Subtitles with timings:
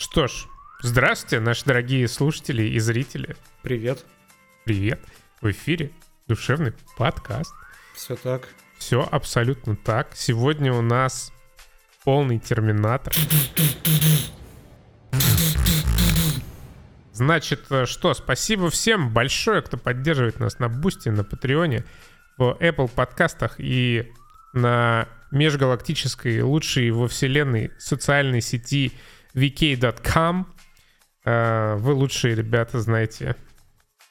[0.00, 0.46] Что ж,
[0.80, 3.34] здравствуйте, наши дорогие слушатели и зрители.
[3.62, 4.06] Привет.
[4.64, 5.00] Привет.
[5.40, 5.90] В эфире
[6.28, 7.52] душевный подкаст.
[7.96, 8.46] Все так.
[8.78, 10.14] Все абсолютно так.
[10.14, 11.32] Сегодня у нас
[12.04, 13.12] полный терминатор.
[17.12, 21.84] Значит, э, что, спасибо всем большое, кто поддерживает нас на Бусти, на Патреоне,
[22.36, 24.12] в Apple подкастах и
[24.52, 28.92] на межгалактической, лучшей во вселенной социальной сети
[29.34, 30.46] vk.com.
[31.24, 33.36] Э, вы лучшие ребята, знаете.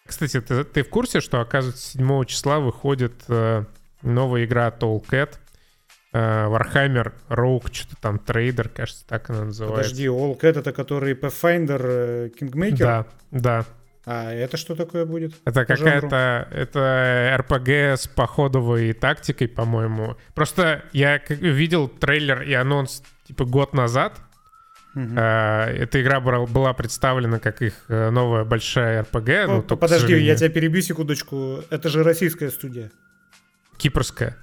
[0.05, 3.65] Кстати, ты, ты в курсе, что, оказывается, 7 числа выходит э,
[4.01, 5.37] новая игра Tolcat?
[6.13, 9.89] Warhammer Rogue, что-то там, трейдер, кажется, так она называется.
[9.89, 12.77] Подожди, Cat это который Pathfinder Kingmaker?
[12.77, 13.65] Да, да.
[14.09, 15.33] А это что такое будет?
[15.43, 16.47] Это какая-то...
[16.51, 20.15] Это RPG с походовой тактикой, по-моему.
[20.33, 24.13] Просто я видел трейлер и анонс типа год назад.
[24.97, 25.65] Uh-huh.
[25.77, 29.45] Эта игра была представлена как их э, новая большая RPG.
[29.45, 31.63] Ну, ну, подожди, я тебя перебью секундочку.
[31.69, 32.89] Это же российская студия.
[33.77, 34.35] Кипрская.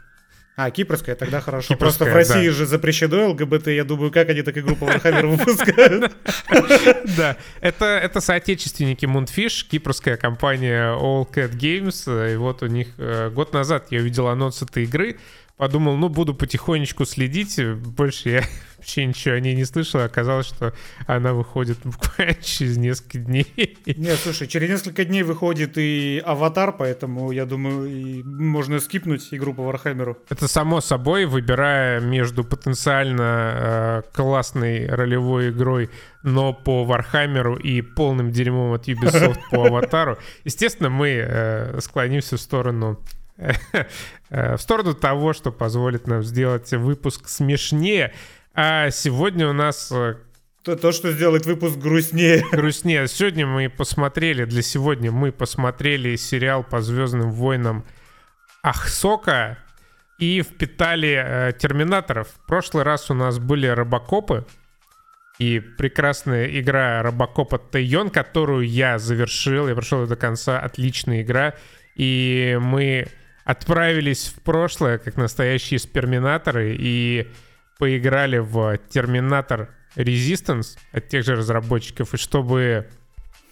[0.57, 1.75] А, кипрская, тогда хорошо.
[1.75, 2.55] Кипрская, Просто в России да.
[2.55, 6.13] же запрещено ЛГБТ, я думаю, как они так игру по Warhammer выпускают.
[7.17, 13.53] Да, это, соотечественники Moonfish, кипрская компания All Cat Games, и вот у них э, год
[13.53, 15.17] назад я увидел анонс этой игры,
[15.57, 18.45] подумал, ну, буду потихонечку следить, больше я
[18.79, 20.75] вообще ничего о ней не слышал, оказалось, что
[21.07, 23.47] она выходит буквально через несколько дней.
[23.87, 29.63] Нет, слушай, через несколько дней выходит и Аватар, поэтому, я думаю, можно скипнуть игру по
[29.63, 30.19] Вархаммеру.
[30.29, 35.89] Это само собой, выбирая между потенциально э, классной ролевой игрой,
[36.23, 42.41] но по Вархаммеру и полным дерьмом от Ubisoft по Аватару, естественно, мы э, склонимся в
[42.41, 42.99] сторону
[44.31, 48.13] в сторону того, что позволит нам сделать выпуск смешнее.
[48.55, 50.17] А сегодня у нас э,
[50.63, 52.45] то, то, что сделает выпуск грустнее.
[52.53, 53.07] Грустнее.
[53.09, 57.85] Сегодня мы посмотрели, для сегодня мы посмотрели сериал по Звездным войнам
[58.63, 59.59] Ахсока
[60.19, 62.29] и впитали э, терминаторов.
[62.29, 64.47] В прошлый раз у нас были робокопы
[65.39, 71.55] и прекрасная игра робокопа Тайон, которую я завершил, я прошел до конца, отличная игра.
[71.97, 73.09] И мы
[73.45, 77.29] отправились в прошлое, как настоящие сперминаторы, и
[77.79, 82.89] поиграли в Терминатор Resistance от тех же разработчиков, и чтобы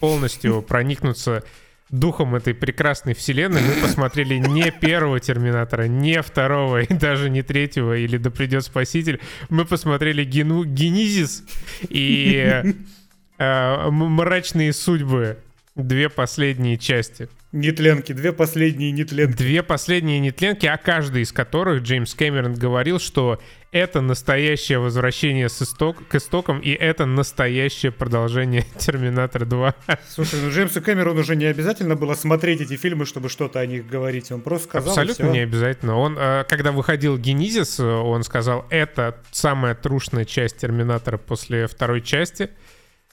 [0.01, 1.45] полностью проникнуться
[1.91, 7.97] духом этой прекрасной вселенной, мы посмотрели не первого Терминатора, не второго и даже не третьего,
[7.97, 9.21] или Да придет Спаситель.
[9.51, 11.45] Мы посмотрели Гену, Генизис
[11.89, 12.75] и
[13.39, 15.39] э, Мрачные судьбы,
[15.75, 17.29] две последние части.
[17.53, 19.37] Нетленки, две последние нетленки.
[19.37, 23.43] Две последние нетленки, о каждой из которых Джеймс Кэмерон говорил, что
[23.73, 29.75] это настоящее возвращение с исток, к истокам, и это настоящее продолжение Терминатор 2.
[30.09, 33.87] Слушай, ну Джеймсу Кэмерону уже не обязательно было смотреть эти фильмы, чтобы что-то о них
[33.87, 34.33] говорить.
[34.33, 34.91] Он просто сказал.
[34.91, 35.99] Абсолютно не обязательно.
[35.99, 42.49] Он, э, когда выходил Генизис, он сказал, это самая трушная часть Терминатора после второй части.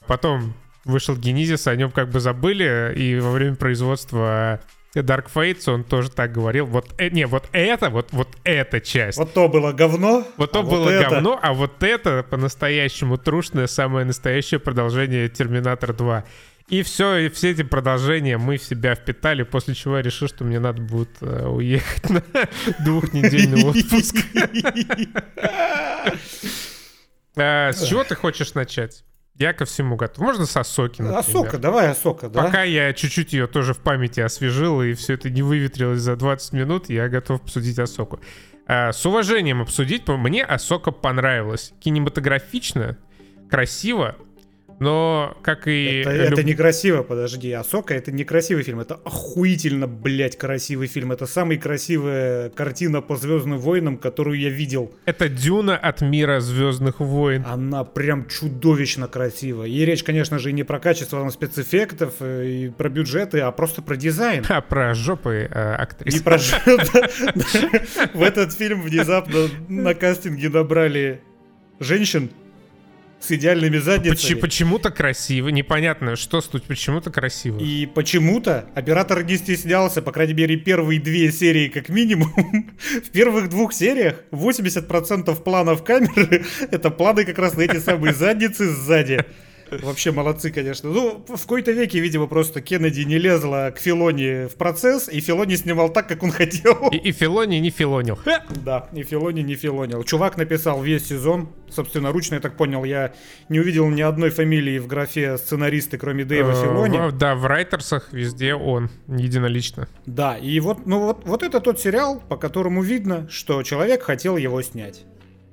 [0.08, 0.54] Потом
[0.86, 4.62] вышел Генизис, о нем как бы забыли, и во время производства
[4.96, 6.66] Dark Fates он тоже так говорил.
[6.66, 9.18] Вот, э, не, вот это, вот, вот эта часть.
[9.18, 10.26] Вот то было говно.
[10.38, 15.94] Вот то а было вот говно, а вот это по-настоящему трушное, самое настоящее продолжение Терминатор
[15.94, 16.26] 2.
[16.70, 20.44] И все, и все эти продолжения мы в себя впитали, после чего я решил, что
[20.44, 22.24] мне надо будет э, уехать на
[22.84, 24.18] двухнедельный отпуск.
[27.42, 29.06] А, с чего ты хочешь начать?
[29.40, 30.20] Я ко всему готов.
[30.20, 31.20] Можно с Асоки, например.
[31.20, 32.44] Асока, давай Асока, да.
[32.44, 36.52] Пока я чуть-чуть ее тоже в памяти освежил, и все это не выветрилось за 20
[36.54, 38.20] минут, я готов обсудить Асоку.
[38.68, 41.72] А, с уважением обсудить, мне Асока понравилась.
[41.80, 42.98] Кинематографично,
[43.50, 44.18] красиво,
[44.80, 46.02] но, как и...
[46.02, 46.34] Это, люб...
[46.34, 47.52] это некрасиво, подожди.
[47.52, 48.80] Асока это некрасивый фильм.
[48.80, 51.12] Это охуительно, блядь, красивый фильм.
[51.12, 54.94] Это самая красивая картина по Звездным войнам, которую я видел.
[55.06, 57.44] Это Дюна от мира Звездных войн.
[57.46, 59.68] Она прям чудовищно красивая.
[59.68, 63.82] И речь, конечно же, не про качество там, спецэффектов э, и про бюджеты, а просто
[63.82, 64.46] про дизайн.
[64.48, 66.16] А про жопы э, актрис.
[66.16, 66.38] И про
[68.14, 71.22] В этот фильм внезапно на кастинге набрали
[71.80, 72.30] женщин,
[73.20, 74.40] с идеальными задницами.
[74.40, 77.60] Почему-то красиво, непонятно, что тут почему-то красиво.
[77.60, 82.34] И почему-то оператор не стеснялся, по крайней мере, первые две серии как минимум.
[83.04, 88.70] В первых двух сериях 80% планов камеры— это планы как раз на эти самые задницы
[88.70, 89.26] сзади.
[89.82, 90.90] Вообще молодцы, конечно.
[90.90, 95.56] Ну, в какой-то веке, видимо, просто Кеннеди не лезла к Филони в процесс, и Филони
[95.56, 96.90] снимал так, как он хотел.
[96.92, 98.20] И, и Филони не филонил.
[98.64, 100.04] Да, и Филони не филонил.
[100.04, 103.14] Чувак написал весь сезон, собственно, ручно, я так понял, я
[103.48, 107.12] не увидел ни одной фамилии в графе сценаристы, кроме Дэйва Э, Филони.
[107.18, 109.88] Да, в райтерсах везде он, единолично.
[110.06, 114.38] Да, и вот, ну вот, вот это тот сериал, по которому видно, что человек хотел
[114.38, 115.06] его снять.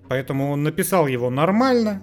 [0.08, 2.02] Поэтому он написал его нормально.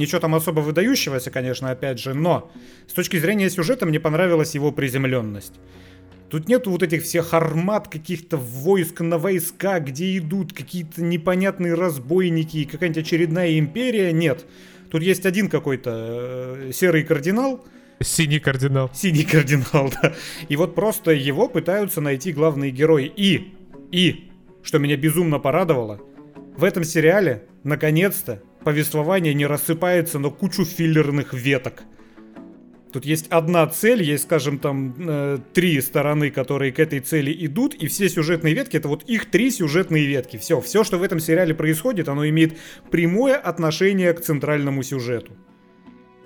[0.00, 2.50] Ничего там особо выдающегося, конечно, опять же, но
[2.88, 5.52] с точки зрения сюжета мне понравилась его приземленность.
[6.30, 12.56] Тут нету вот этих всех армат каких-то войск на войска, где идут какие-то непонятные разбойники
[12.56, 14.10] и какая-нибудь очередная империя.
[14.10, 14.46] Нет.
[14.90, 15.90] Тут есть один какой-то
[16.56, 17.62] э, серый кардинал,
[18.02, 18.90] Синий кардинал.
[18.94, 20.14] Синий кардинал, да.
[20.48, 23.12] И вот просто его пытаются найти главные герои.
[23.14, 23.52] И,
[23.92, 24.30] и,
[24.62, 26.00] что меня безумно порадовало,
[26.56, 31.82] в этом сериале, наконец-то, повествование не рассыпается на кучу филлерных веток.
[32.92, 37.74] Тут есть одна цель, есть, скажем, там э, три стороны, которые к этой цели идут,
[37.74, 40.36] и все сюжетные ветки это вот их три сюжетные ветки.
[40.38, 42.58] Все, все, что в этом сериале происходит, оно имеет
[42.90, 45.36] прямое отношение к центральному сюжету.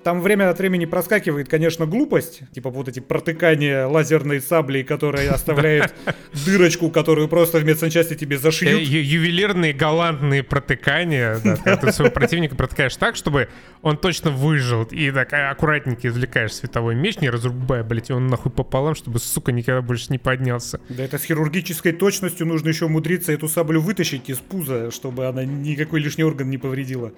[0.05, 5.95] Там время от времени проскакивает, конечно, глупость, типа вот эти протыкания лазерной саблей, которая оставляет
[6.45, 8.81] дырочку, которую просто в медсанчасти тебе Э, зашьют.
[8.81, 13.49] ю- Ювелирные галантные протыкания, когда ты своего противника протыкаешь так, чтобы
[13.81, 18.27] он точно выжил, и так а, аккуратненько извлекаешь световой меч, не разрубая, блядь, и он
[18.27, 20.79] нахуй пополам, чтобы, сука, никогда больше не поднялся.
[20.87, 25.43] Да это с хирургической точностью нужно еще умудриться эту саблю вытащить из пуза, чтобы она
[25.45, 27.11] никакой лишний орган не повредила.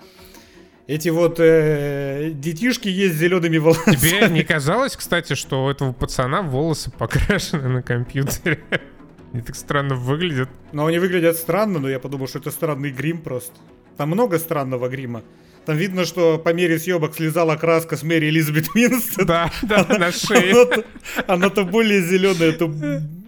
[0.87, 3.95] Эти вот э, детишки есть с зелеными волосами.
[3.95, 8.59] Тебе не казалось, кстати, что у этого пацана волосы покрашены на компьютере?
[9.33, 10.49] Они так странно выглядят.
[10.71, 13.53] Но они выглядят странно, но я подумал, что это странный грим просто.
[13.97, 15.23] Там много странного грима.
[15.65, 19.25] Там видно, что по мере съемок слезала краска с Мэри Элизабет Уинстон.
[19.25, 20.85] Да, да, на шее.
[21.27, 22.71] Она-то более зеленая, то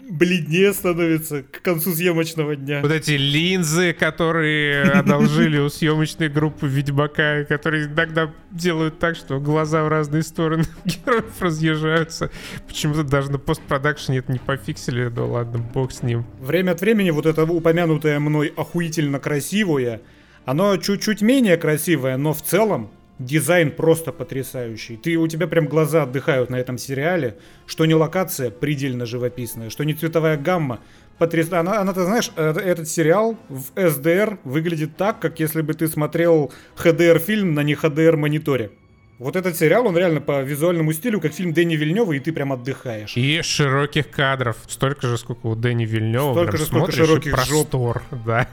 [0.10, 2.82] бледнее становится к концу съемочного дня.
[2.82, 9.84] Вот эти линзы, которые одолжили у съемочной группы Ведьмака, которые иногда делают так, что глаза
[9.84, 12.32] в разные стороны героев разъезжаются.
[12.68, 16.26] Почему-то даже на постпродакшене это не пофиксили, да ладно, бог с ним.
[16.40, 20.02] Время от времени вот это упомянутое мной охуительно красивое,
[20.46, 24.98] оно чуть-чуть менее красивое, но в целом дизайн просто потрясающий.
[24.98, 27.38] Ты, у тебя прям глаза отдыхают на этом сериале,
[27.68, 30.80] что не локация предельно живописная, что не цветовая гамма
[31.18, 31.60] потрясающая.
[31.60, 35.88] Она, она, ты знаешь, э, этот сериал в SDR выглядит так, как если бы ты
[35.88, 38.72] смотрел HDR-фильм на не HDR-мониторе.
[39.20, 42.54] Вот этот сериал, он реально по визуальному стилю, как фильм Дэнни Вильнева, и ты прям
[42.54, 43.18] отдыхаешь.
[43.18, 44.56] И широких кадров.
[44.66, 46.32] Столько же, сколько у Дэни Вильнева.
[46.32, 47.46] Столько Прям же, сколько широких жоп.
[47.70, 48.02] простор.
[48.26, 48.48] Да.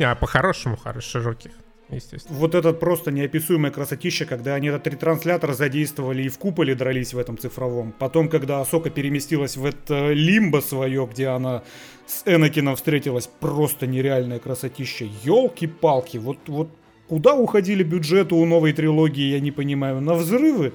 [0.00, 1.52] Не, а по-хорошему, хорош, широких.
[1.90, 2.36] Естественно.
[2.36, 7.18] Вот этот просто неописуемое красотища, когда они этот ретранслятор задействовали и в куполе дрались в
[7.18, 7.94] этом цифровом.
[7.98, 11.62] Потом, когда Асока переместилась в это лимбо свое, где она
[12.06, 15.06] с Энакином встретилась, просто нереальное красотища.
[15.24, 16.68] Елки-палки, вот, вот
[17.08, 20.00] куда уходили бюджеты у новой трилогии, я не понимаю.
[20.02, 20.72] На взрывы?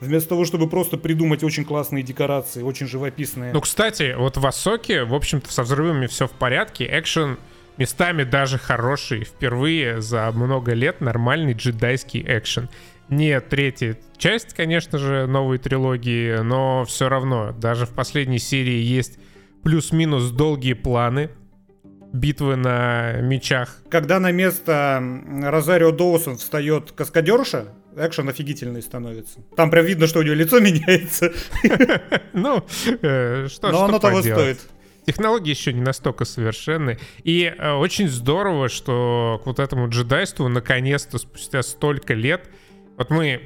[0.00, 3.52] Вместо того, чтобы просто придумать очень классные декорации, очень живописные.
[3.52, 6.88] Ну, кстати, вот в Асоке, в общем-то, со взрывами все в порядке.
[6.90, 7.36] Экшен
[7.78, 9.24] местами даже хороший.
[9.24, 12.68] Впервые за много лет нормальный джедайский экшен.
[13.08, 17.52] Не третья часть, конечно же, новой трилогии, но все равно.
[17.52, 19.18] Даже в последней серии есть
[19.62, 21.30] плюс-минус долгие планы.
[22.12, 23.82] Битвы на мечах.
[23.90, 25.02] Когда на место
[25.42, 27.66] Розарио Доусон встает каскадерша,
[27.96, 29.40] экшен офигительный становится.
[29.56, 31.32] Там прям видно, что у нее лицо меняется.
[32.32, 32.64] Ну,
[33.02, 34.60] э, что, Но оно того стоит.
[35.08, 36.98] Технологии еще не настолько совершенны.
[37.24, 42.50] И э, очень здорово, что к вот этому джедайству наконец-то спустя столько лет...
[42.98, 43.40] Вот мы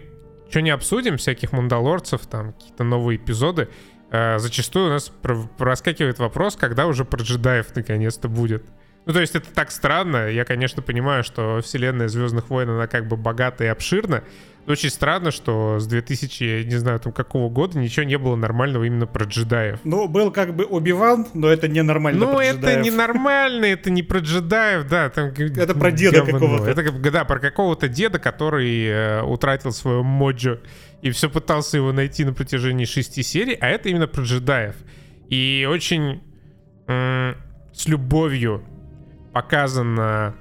[0.50, 3.68] что не обсудим, всяких мандалорцев, там какие-то новые эпизоды,
[4.10, 8.64] э, зачастую у нас про- проскакивает вопрос, когда уже про джедаев наконец-то будет.
[9.06, 10.30] Ну, то есть это так странно.
[10.30, 14.24] Я, конечно, понимаю, что вселенная Звездных войн, она как бы богата и обширна.
[14.66, 19.06] Очень странно, что с 2000, не знаю, там какого года ничего не было нормального именно
[19.06, 19.80] про джедаев.
[19.82, 22.94] Ну, был как бы Оби-Ван, но это ненормально Ну, про это джедаев.
[22.96, 25.10] нормально, это не про джедаев, да.
[25.10, 26.70] Там, Это про деда какого-то.
[26.70, 30.60] Это, да, про какого-то деда, который э, утратил свою моджо
[31.02, 34.76] и все пытался его найти на протяжении шести серий, а это именно про джедаев.
[35.28, 36.22] И очень
[36.86, 37.36] м,
[37.74, 38.62] с любовью
[39.32, 40.36] показано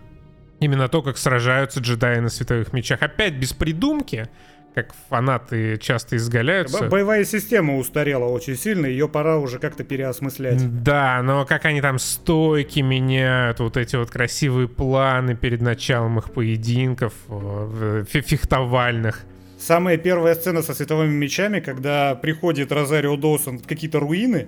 [0.61, 3.01] именно то, как сражаются джедаи на световых мечах.
[3.01, 4.29] Опять без придумки,
[4.73, 6.83] как фанаты часто изгаляются.
[6.85, 10.83] Бо- Боевая система устарела очень сильно, ее пора уже как-то переосмыслять.
[10.83, 16.31] Да, но как они там стойки меняют, вот эти вот красивые планы перед началом их
[16.31, 19.25] поединков, э, фе- фехтовальных.
[19.59, 24.47] Самая первая сцена со световыми мечами, когда приходит Розарио Доусон в какие-то руины,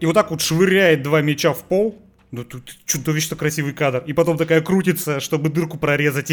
[0.00, 2.00] и вот так вот швыряет два меча в пол.
[2.34, 4.02] Ну, тут чудовищно красивый кадр.
[4.06, 6.32] И потом такая крутится, чтобы дырку прорезать.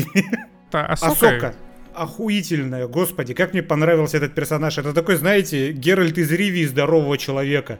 [0.71, 1.11] Асока.
[1.11, 1.55] Асока.
[1.93, 4.79] Охуительная, господи, как мне понравился этот персонаж.
[4.79, 7.79] Это такой, знаете, Геральт из Ривии здорового человека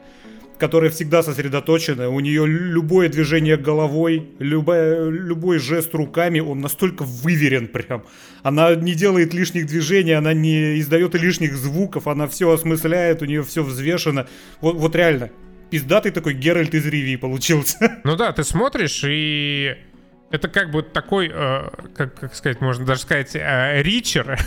[0.59, 7.67] которая всегда сосредоточена, у нее любое движение головой, любая, любой жест руками, он настолько выверен
[7.67, 8.03] прям.
[8.43, 13.41] Она не делает лишних движений, она не издает лишних звуков, она все осмысляет, у нее
[13.41, 14.27] все взвешено.
[14.61, 15.31] Вот, вот реально,
[15.71, 17.99] пиздатый такой Геральт из Ривии получился.
[18.03, 19.75] Ну да, ты смотришь и
[20.31, 24.31] это как бы такой, э, как, как сказать, можно даже сказать, э, ричер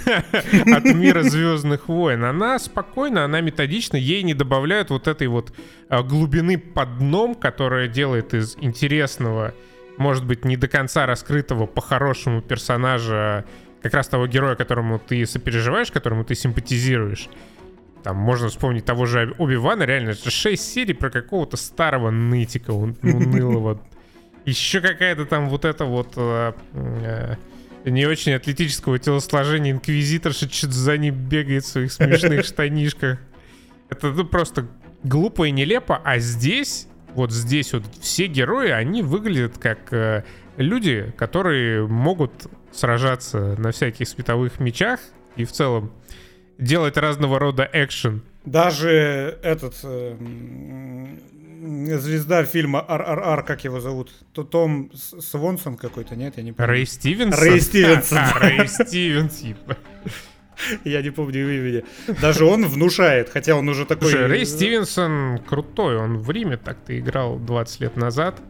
[0.67, 2.25] от мира Звездных войн.
[2.25, 5.53] Она спокойно, она методична, ей не добавляют вот этой вот
[5.89, 9.55] э, глубины под дном, которая делает из интересного,
[9.99, 13.45] может быть, не до конца раскрытого по-хорошему персонажа,
[13.83, 17.29] как раз того героя, которому ты сопереживаешь, которому ты симпатизируешь.
[18.05, 23.81] Там можно вспомнить того же Оби-Вана, реально, это 6 серий про какого-то старого нытика унылого
[24.45, 27.37] еще какая-то там вот эта вот э, э,
[27.87, 33.19] не очень атлетического телосложения инквизиторша что-то за ним бегает в своих смешных штанишках.
[33.89, 34.67] Это ну, просто
[35.03, 40.25] глупо и нелепо, а здесь, вот здесь вот все герои, они выглядят как э,
[40.57, 42.33] люди, которые могут
[42.73, 45.01] сражаться на всяких световых мечах
[45.37, 45.91] и в целом
[46.59, 48.23] делать разного рода экшен.
[48.45, 50.17] Даже этот э,
[51.99, 54.13] звезда фильма «РРР», как его зовут?
[54.33, 56.35] То Том Свонсон какой-то, нет?
[56.37, 56.71] Я не помню.
[56.71, 57.41] Рэй Стивенсон?
[57.41, 58.19] Рэй Стивенсон.
[58.19, 59.77] А, Рэй Стивенс, типа.
[60.85, 61.85] Я не помню имени.
[62.21, 64.11] Даже он внушает, хотя он уже такой...
[64.11, 68.41] Слушай, Рэй Стивенсон крутой, он в Риме так-то играл 20 лет назад.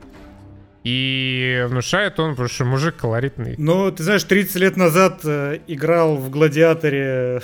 [0.82, 3.54] И внушает он, потому что мужик колоритный.
[3.56, 7.40] Ну, ты знаешь, 30 лет назад э, играл в «Гладиаторе»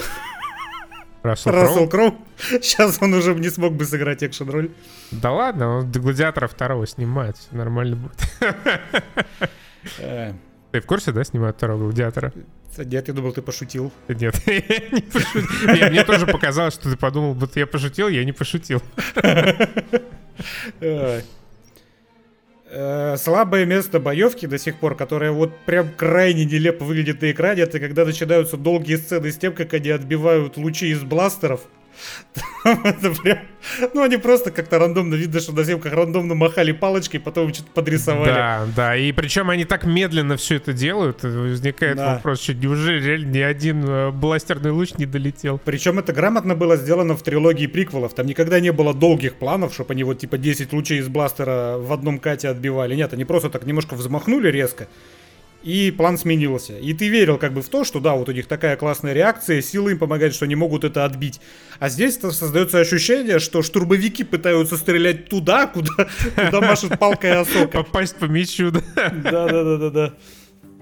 [1.22, 2.14] Рассел, Рассел Кроу.
[2.38, 4.70] Сейчас он уже не смог бы сыграть экшен-роль.
[5.10, 8.18] Да ладно, он до Гладиатора второго снимает, все нормально будет.
[9.98, 10.34] Э.
[10.72, 12.32] Ты в курсе, да, снимают второго Гладиатора?
[12.76, 13.92] Нет, я думал, ты пошутил.
[14.08, 15.88] Нет, я не пошутил.
[15.90, 18.82] Мне тоже показалось, что ты подумал, будто я пошутил, я не пошутил.
[22.72, 27.62] Э, слабое место боевки до сих пор, которое вот прям крайне нелепо выглядит на экране,
[27.62, 31.62] это когда начинаются долгие сцены с тем, как они отбивают лучи из бластеров.
[32.64, 33.38] это прям...
[33.94, 38.30] Ну, они просто как-то рандомно, видно, что на съемках рандомно махали палочкой, потом что-то подрисовали.
[38.30, 42.14] Да, да, и причем они так медленно все это делают, возникает да.
[42.14, 45.60] вопрос, что неужели реально ни один э, бластерный луч не долетел?
[45.64, 49.92] Причем это грамотно было сделано в трилогии приквелов, там никогда не было долгих планов, чтобы
[49.92, 52.94] они вот типа 10 лучей из бластера в одном кате отбивали.
[52.94, 54.88] Нет, они просто так немножко взмахнули резко,
[55.62, 56.78] и план сменился.
[56.78, 59.60] И ты верил как бы в то, что да, вот у них такая классная реакция,
[59.60, 61.40] силы им помогают, что они могут это отбить.
[61.78, 67.82] А здесь создается ощущение, что штурмовики пытаются стрелять туда, куда, куда машет палкой осока.
[67.82, 68.80] Попасть по мячу, да?
[68.96, 70.14] Да-да-да-да-да.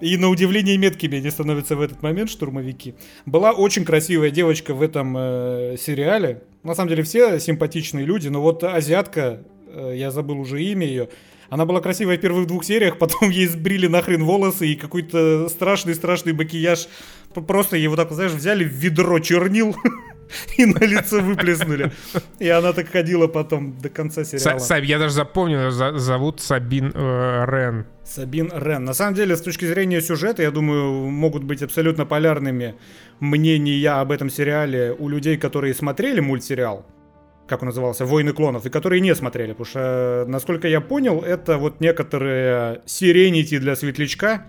[0.01, 2.95] И на удивление меткими они становятся в этот момент, штурмовики.
[3.27, 6.45] Была очень красивая девочка в этом э, сериале.
[6.63, 11.09] На самом деле все симпатичные люди, но вот азиатка, э, я забыл уже имя ее,
[11.51, 16.33] она была красивая в первых двух сериях, потом ей сбрили нахрен волосы и какой-то страшный-страшный
[16.33, 16.89] макияж.
[17.35, 19.77] Просто ей вот так, знаешь, взяли в ведро чернил
[20.57, 21.93] и на лицо выплеснули.
[22.39, 24.59] И она так ходила потом до конца сериала.
[24.59, 27.87] Саб, я даже запомнил, зовут Сабин э, Рен.
[28.05, 28.85] Сабин Рен.
[28.85, 32.75] На самом деле, с точки зрения сюжета, я думаю, могут быть абсолютно полярными
[33.21, 36.87] мнения об этом сериале у людей, которые смотрели мультсериал
[37.49, 41.59] как он назывался, «Войны клонов», и которые не смотрели, потому что, насколько я понял, это
[41.59, 44.45] вот некоторые сиренити для светлячка,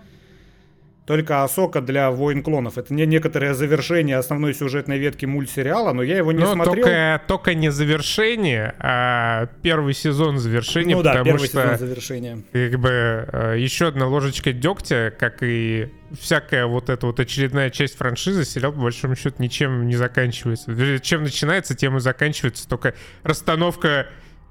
[1.10, 2.78] только Асока для Войн Клонов.
[2.78, 6.86] Это не некоторое завершение основной сюжетной ветки мультсериала, но я его не но ну, смотрел.
[6.86, 10.96] Только, только не завершение, а первый сезон завершения.
[10.96, 12.44] Ну да, потому первый что, сезон завершения.
[12.54, 17.98] Как бы э, еще одна ложечка дегтя, как и всякая вот эта вот очередная часть
[17.98, 21.00] франшизы, сериал по большому счету ничем не заканчивается.
[21.00, 22.68] Чем начинается, тем и заканчивается.
[22.68, 24.08] Только расстановка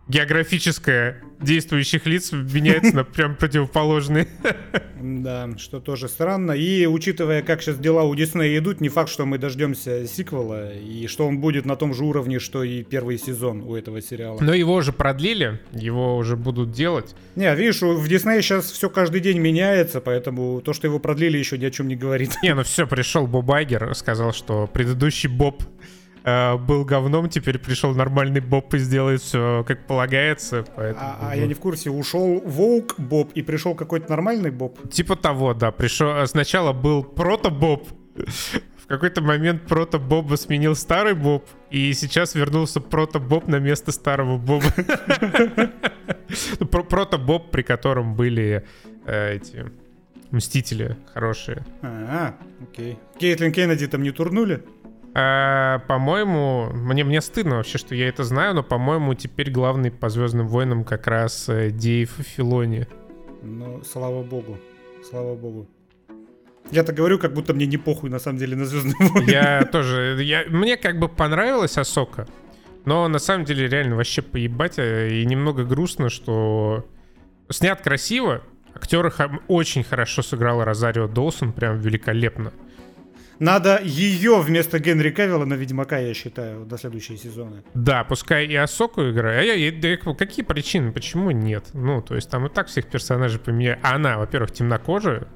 [0.08, 4.26] географическая действующих лиц меняется на прям противоположные.
[5.00, 6.52] Да, что тоже странно.
[6.52, 11.06] И учитывая, как сейчас дела у Диснея идут, не факт, что мы дождемся сиквела, и
[11.06, 14.38] что он будет на том же уровне, что и первый сезон у этого сериала.
[14.40, 17.14] Но его уже продлили, его уже будут делать.
[17.36, 21.58] Не, видишь, в Диснее сейчас все каждый день меняется, поэтому то, что его продлили, еще
[21.58, 22.32] ни о чем не говорит.
[22.42, 25.62] Не, ну все, пришел Боб Айгер, сказал, что предыдущий Боб
[26.25, 30.64] Э, был говном, теперь пришел нормальный Боб и сделает все как полагается.
[30.76, 31.06] Поэтому...
[31.06, 34.78] А, а я не в курсе, ушел Воук Боб и пришел какой-то нормальный Боб?
[34.90, 35.70] Типа того, да.
[35.70, 37.88] Пришел, сначала был прото-Боб,
[38.88, 44.66] какой-то момент прото-Боба сменил старый Боб, и сейчас вернулся прото-Боб на место старого Боба.
[46.60, 48.66] Ну, прото-Боб, при котором были
[49.06, 49.66] э, эти
[50.30, 51.64] Мстители хорошие.
[51.80, 52.98] А, окей.
[53.18, 54.62] Кейтлин Кеннеди там не турнули?
[55.14, 60.08] А, по-моему, мне, мне стыдно вообще, что я это знаю, но, по-моему, теперь главный по
[60.08, 62.86] Звездным войнам как раз э, Дейв Филони.
[63.42, 64.58] Ну, слава богу.
[65.08, 65.66] Слава богу.
[66.70, 69.30] Я-то говорю, как будто мне не похуй на самом деле на Звездные войны.
[69.30, 70.22] Я тоже.
[70.22, 72.26] Я, мне как бы понравилась Асока.
[72.84, 74.78] Но на самом деле реально вообще поебать.
[74.78, 76.86] Э, и немного грустно, что
[77.48, 78.42] снят красиво.
[78.74, 79.12] Актеры
[79.48, 82.52] очень хорошо сыграла Розарио Доусон, прям великолепно.
[83.38, 87.62] Надо ее вместо Генри Кавилла на Ведьмака, я считаю, до следующей сезона.
[87.75, 89.40] Да, пускай и Асоку играет.
[89.40, 91.66] А я, я, какие причины, почему нет?
[91.73, 93.78] Ну, то есть там и так всех персонажей поменяли.
[93.83, 95.28] А она, во-первых, темнокожая,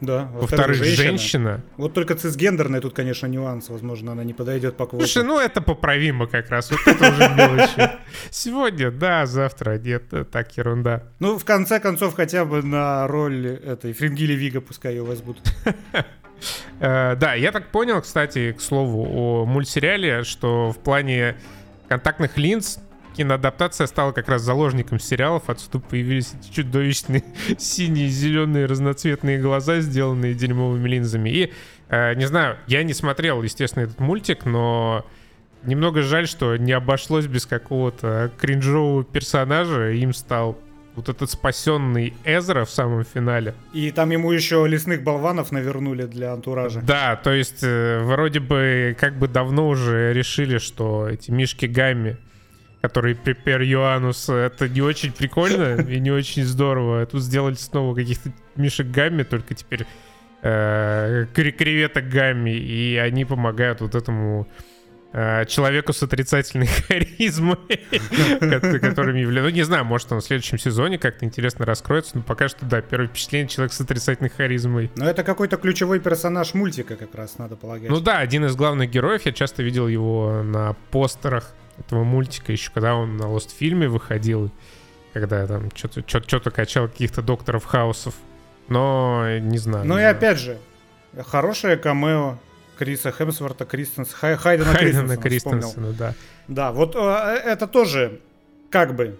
[0.00, 0.30] да.
[0.32, 1.04] Во-вторых, женщина.
[1.04, 1.64] женщина.
[1.76, 3.68] Вот только цисгендерная тут, конечно, нюанс.
[3.68, 5.06] Возможно, она не подойдет по квоте.
[5.06, 6.70] Слушай, ну это поправимо как раз.
[6.70, 7.90] Вот это уже мелочи.
[8.30, 10.04] Сегодня, да, завтра нет.
[10.30, 11.04] Так, ерунда.
[11.18, 15.38] Ну, в конце концов, хотя бы на роль этой Фрингили Вига пускай ее возьмут.
[16.80, 21.36] Э, да, я так понял, кстати, к слову, о мультсериале, что в плане
[21.88, 22.78] контактных линз
[23.16, 25.50] киноадаптация стала как раз заложником сериалов.
[25.50, 27.24] Отсюда появились эти чудовищные
[27.58, 31.30] синие, зеленые, разноцветные глаза, сделанные дерьмовыми линзами.
[31.30, 31.52] И,
[31.88, 35.04] э, не знаю, я не смотрел, естественно, этот мультик, но
[35.64, 39.90] немного жаль, что не обошлось без какого-то кринжового персонажа.
[39.90, 40.58] Им стал
[40.94, 43.54] вот этот спасенный Эзра в самом финале.
[43.72, 46.80] И там ему еще лесных болванов навернули для антуража.
[46.82, 52.16] Да, то есть э, вроде бы как бы давно уже решили, что эти Мишки Гамми
[52.80, 57.04] который Prepare Юанус, это не очень прикольно и не очень здорово.
[57.06, 59.86] Тут сделали снова каких-то мишек гамми, только теперь
[60.42, 64.48] э, креветок гамми, и они помогают вот этому
[65.12, 67.58] человеку с отрицательной харизмой,
[68.80, 69.50] которым является...
[69.50, 72.80] Ну, не знаю, может, он в следующем сезоне как-то интересно раскроется, но пока что, да,
[72.80, 74.90] первое впечатление человек с отрицательной харизмой.
[74.94, 77.90] Но это какой-то ключевой персонаж мультика как раз, надо полагать.
[77.90, 82.70] Ну да, один из главных героев, я часто видел его на постерах этого мультика, еще
[82.72, 84.52] когда он на Lost фильме выходил,
[85.12, 88.14] когда там что-то, качал каких-то докторов хаусов.
[88.68, 89.84] Но не знаю.
[89.86, 90.58] Ну и опять же,
[91.26, 92.38] хорошее камео
[92.80, 96.14] Криса Хемсворта, Кристенс, Хай, Хайдена, Хайдена Кристенсена, да.
[96.48, 98.20] Да, вот э, это тоже
[98.70, 99.18] как бы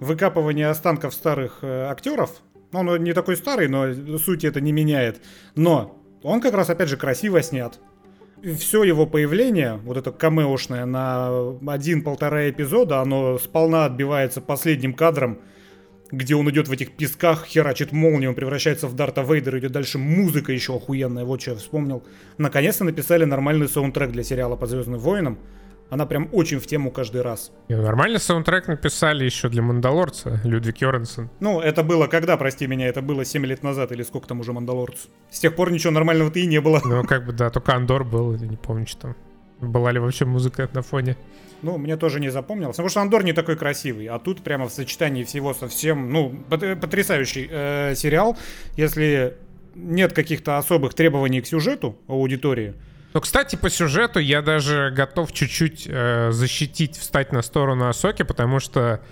[0.00, 2.42] выкапывание останков старых э, актеров.
[2.72, 5.22] Он не такой старый, но суть это не меняет.
[5.54, 7.78] Но он как раз, опять же, красиво снят
[8.58, 15.38] все его появление, вот это камеошное на один-полтора эпизода, оно сполна отбивается последним кадром,
[16.10, 19.98] где он идет в этих песках, херачит молнию, он превращается в Дарта Вейдера, идет дальше
[19.98, 22.02] музыка еще охуенная, вот что я вспомнил.
[22.38, 25.38] Наконец-то написали нормальный саундтрек для сериала по Звездным войнам.
[25.90, 27.52] Она прям очень в тему каждый раз.
[27.68, 31.30] И нормальный саундтрек написали еще для Мандалорца, Людвиг Йорнсон.
[31.40, 34.52] Ну, это было когда, прости меня, это было 7 лет назад или сколько там уже
[34.52, 35.08] Мандалорцу.
[35.30, 36.80] С тех пор ничего нормального-то и не было.
[36.84, 39.16] Ну, как бы, да, только Андор был, я не помню, что там.
[39.64, 41.16] Была ли вообще музыка на фоне?
[41.62, 42.76] Ну, мне тоже не запомнилось.
[42.76, 44.06] Потому что Андор не такой красивый.
[44.06, 48.36] А тут прямо в сочетании всего совсем, ну, потрясающий э, сериал.
[48.76, 49.36] Если
[49.74, 52.74] нет каких-то особых требований к сюжету аудитории,
[53.14, 58.58] ну, кстати, по сюжету я даже готов чуть-чуть э, защитить, встать на сторону Асоки, потому
[58.58, 59.02] что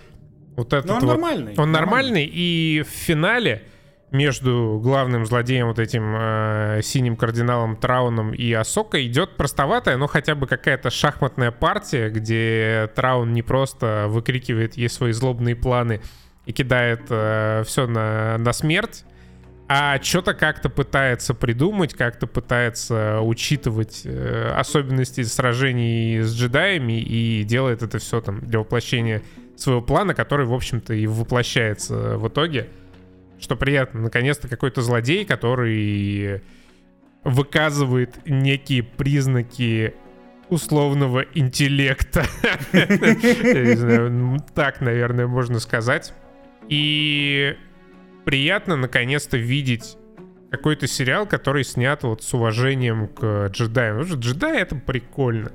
[0.57, 1.55] вот этот Но он вот, нормальный.
[1.57, 3.63] Он нормальный, и в финале
[4.13, 10.35] между главным злодеем, вот этим э, синим кардиналом Трауном и Асокой идет простоватая, но хотя
[10.35, 16.03] бы какая-то шахматная партия, где Траун не просто выкрикивает ей свои злобные планы
[16.45, 19.05] и кидает э, все на, на смерть,
[19.69, 27.83] а что-то как-то пытается придумать, как-то пытается учитывать э, особенности сражений с джедаями и делает
[27.83, 29.23] это все там для воплощения
[29.57, 32.69] своего плана, который, в общем-то, и воплощается в итоге.
[33.43, 36.43] Что приятно, наконец-то какой-то злодей, который
[37.25, 39.95] выказывает некие признаки
[40.49, 42.25] условного интеллекта.
[44.55, 46.15] Так, наверное, можно сказать.
[46.69, 47.57] И
[48.25, 49.97] приятно наконец-то видеть
[50.51, 53.99] какой-то сериал, который снят вот с уважением к джедаям.
[53.99, 55.51] Потому что джедаи это прикольно.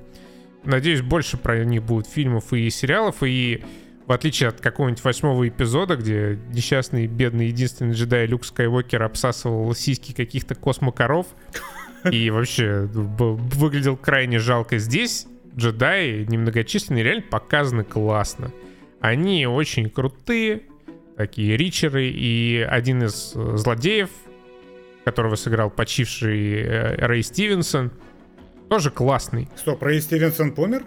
[0.66, 3.64] Надеюсь, больше про них будет фильмов и сериалов, и
[4.08, 10.14] в отличие от какого-нибудь восьмого эпизода, где несчастный, бедный, единственный джедай Люк Скайуокер обсасывал сиськи
[10.14, 11.28] каких-то космокоров
[12.12, 14.78] и вообще выглядел крайне жалко.
[14.78, 18.54] Здесь джедаи немногочисленные реально показаны классно.
[19.02, 20.64] Они очень крутые,
[21.18, 24.10] такие ричеры, и один из э, злодеев,
[25.04, 27.92] которого сыграл почивший э, Рэй Стивенсон,
[28.70, 29.50] Тоже классный.
[29.56, 30.84] Стоп, Рэй Стивенсон помер?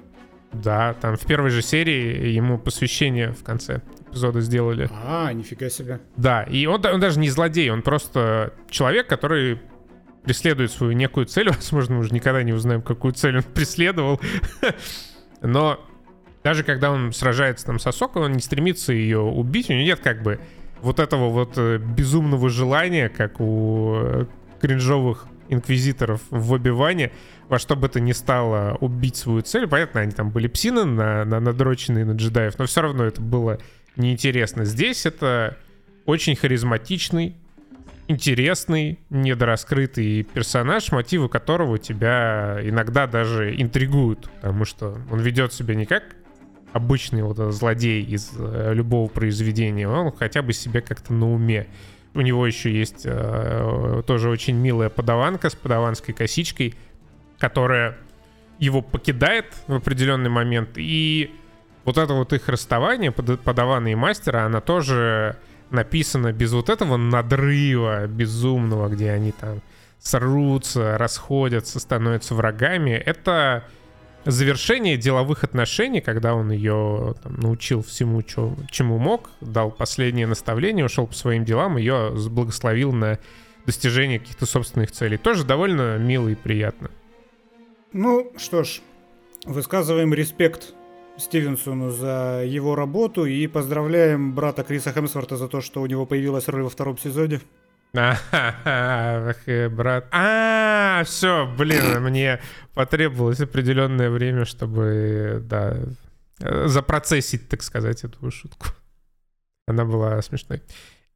[0.52, 4.90] Да, там в первой же серии ему посвящение в конце эпизода сделали.
[4.92, 6.00] А, нифига себе.
[6.16, 9.60] Да, и он, он даже не злодей, он просто человек, который
[10.24, 11.48] преследует свою некую цель.
[11.54, 14.20] Возможно, мы уже никогда не узнаем, какую цель он преследовал.
[15.42, 15.80] Но
[16.42, 19.70] даже когда он сражается там с Асокой, он не стремится ее убить.
[19.70, 20.40] У него нет как бы
[20.80, 24.26] вот этого вот э, безумного желания, как у э,
[24.60, 27.12] кринжовых инквизиторов в Оби-Ване,
[27.48, 29.66] во что бы то ни стало убить свою цель.
[29.66, 33.58] Понятно, они там были псины на, на надроченные на джедаев, но все равно это было
[33.96, 34.64] неинтересно.
[34.64, 35.58] Здесь это
[36.06, 37.36] очень харизматичный,
[38.08, 45.86] интересный, недораскрытый персонаж, мотивы которого тебя иногда даже интригуют, потому что он ведет себя не
[45.86, 46.16] как
[46.72, 51.66] обычный вот злодей из э, любого произведения, он хотя бы себе как-то на уме.
[52.14, 56.74] У него еще есть э, тоже очень милая подаванка с подаванской косичкой,
[57.38, 57.96] которая
[58.58, 60.70] его покидает в определенный момент.
[60.76, 61.34] И
[61.84, 65.36] вот это вот их расставание, подавана и мастера, она тоже
[65.70, 69.62] написано без вот этого надрыва безумного, где они там
[70.00, 72.90] срутся, расходятся, становятся врагами.
[72.90, 73.64] Это
[74.24, 80.84] завершение деловых отношений, когда он ее там, научил всему, чё, чему мог, дал последнее наставление,
[80.84, 83.18] ушел по своим делам, ее благословил на
[83.66, 85.16] достижение каких-то собственных целей.
[85.16, 86.90] Тоже довольно мило и приятно.
[87.92, 88.80] Ну что ж,
[89.44, 90.74] высказываем респект
[91.16, 96.48] Стивенсону за его работу и поздравляем брата Криса Хемсворта за то, что у него появилась
[96.48, 97.40] роль во втором сезоне.
[99.70, 100.06] Брат.
[100.12, 102.40] А, все, блин, мне
[102.74, 105.76] потребовалось определенное время, чтобы, да,
[106.38, 108.66] запроцессить, так сказать, эту шутку.
[109.66, 110.62] Она была смешной.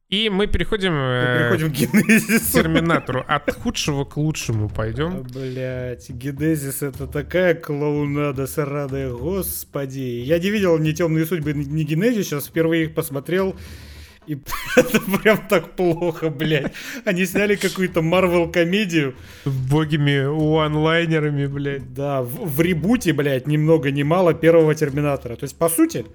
[0.07, 2.59] И мы переходим, мы переходим к, генезису.
[2.59, 3.25] к Терминатору.
[3.27, 5.23] От худшего к лучшему пойдем.
[5.23, 10.21] Блять, Генезис это такая клоунада сарадая, господи.
[10.23, 13.55] Я не видел ни темные судьбы, ни Генезис, сейчас впервые их посмотрел.
[14.27, 14.37] И
[14.75, 16.73] это прям так плохо, блядь.
[17.05, 19.15] Они сняли какую-то Марвел-комедию.
[19.45, 20.25] С богими
[20.65, 21.93] онлайнерами, блядь.
[21.93, 25.35] Да, в, в ребуте, блядь, ни много ни мало первого Терминатора.
[25.35, 26.05] То есть, по сути,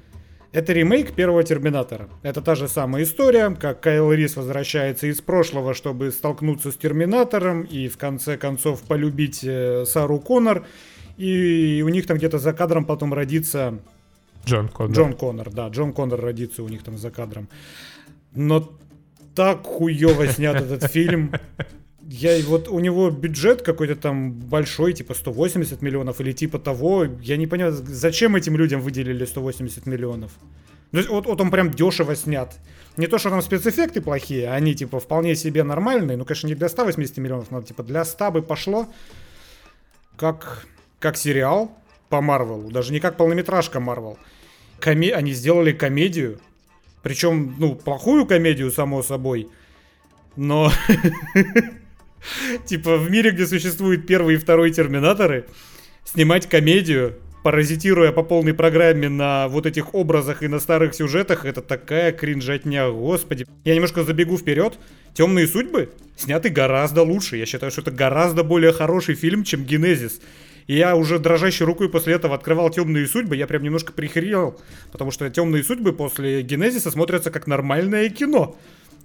[0.53, 2.09] это ремейк первого Терминатора.
[2.23, 7.63] Это та же самая история, как Кайл Рис возвращается из прошлого, чтобы столкнуться с Терминатором
[7.63, 10.67] и в конце концов полюбить э, Сару Коннор.
[11.17, 13.79] И у них там где-то за кадром потом родится...
[14.45, 14.97] Джон Коннор.
[14.97, 15.69] Джон Коннор, да.
[15.69, 17.49] Джон Коннор родится у них там за кадром.
[18.35, 18.73] Но
[19.35, 21.33] так хуево снят этот фильм.
[22.03, 27.07] Я вот у него бюджет какой-то там большой, типа 180 миллионов или типа того.
[27.23, 30.33] Я не понимаю, зачем этим людям выделили 180 миллионов.
[30.93, 32.59] Вот, вот он прям дешево снят.
[32.97, 36.17] Не то, что там спецэффекты плохие, они типа вполне себе нормальные.
[36.17, 38.89] Ну, конечно, не для 180 миллионов, но типа для 100 бы пошло.
[40.17, 40.67] Как,
[40.99, 41.71] как сериал
[42.09, 44.19] по Марвелу, даже не как полнометражка Марвел.
[44.81, 45.13] Коме...
[45.15, 46.41] Они сделали комедию,
[47.03, 49.49] причем, ну, плохую комедию, само собой.
[50.37, 50.71] Но
[52.67, 55.47] Типа в мире, где существуют первый и второй Терминаторы,
[56.05, 61.63] снимать комедию, паразитируя по полной программе на вот этих образах и на старых сюжетах, это
[61.63, 63.47] такая кринжатня, господи.
[63.65, 64.79] Я немножко забегу вперед.
[65.15, 67.37] Темные судьбы сняты гораздо лучше.
[67.37, 70.21] Я считаю, что это гораздо более хороший фильм, чем Генезис.
[70.67, 74.61] И я уже дрожащей рукой после этого открывал темные судьбы, я прям немножко прихрел,
[74.93, 78.57] потому что темные судьбы после Генезиса смотрятся как нормальное кино.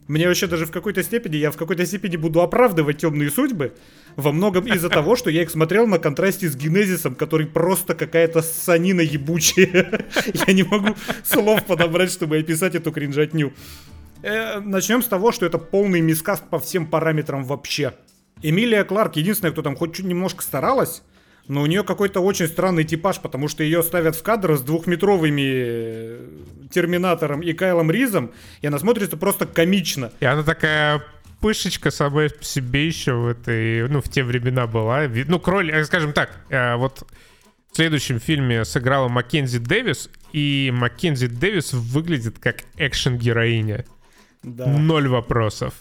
[0.07, 3.73] Мне вообще даже в какой-то степени, я в какой-то степени буду оправдывать темные судьбы,
[4.15, 8.43] во многом из-за того, что я их смотрел на контрасте с Генезисом, который просто какая-то
[8.43, 10.05] санина ебучая.
[10.47, 13.53] Я не могу слов подобрать, чтобы описать эту кринжатню.
[14.21, 17.93] Э, начнем с того, что это полный мискаст по всем параметрам вообще.
[18.43, 21.01] Эмилия Кларк, единственная, кто там хоть чуть немножко старалась,
[21.47, 25.41] но у нее какой-то очень странный типаж, потому что ее ставят в кадр с двухметровыми
[25.45, 26.27] э,
[26.71, 28.31] Терминатором и Кайлом Ризом,
[28.61, 30.11] и она смотрится просто комично.
[30.19, 31.03] И она такая
[31.41, 35.07] пышечка самой по себе еще в этой, ну, в те времена была.
[35.07, 37.05] Ну, кроль, э, скажем так, э, вот
[37.71, 43.85] в следующем фильме сыграла Маккензи Дэвис, и Маккензи Дэвис выглядит как экшен-героиня.
[44.43, 44.65] Да.
[44.65, 45.73] Ноль вопросов.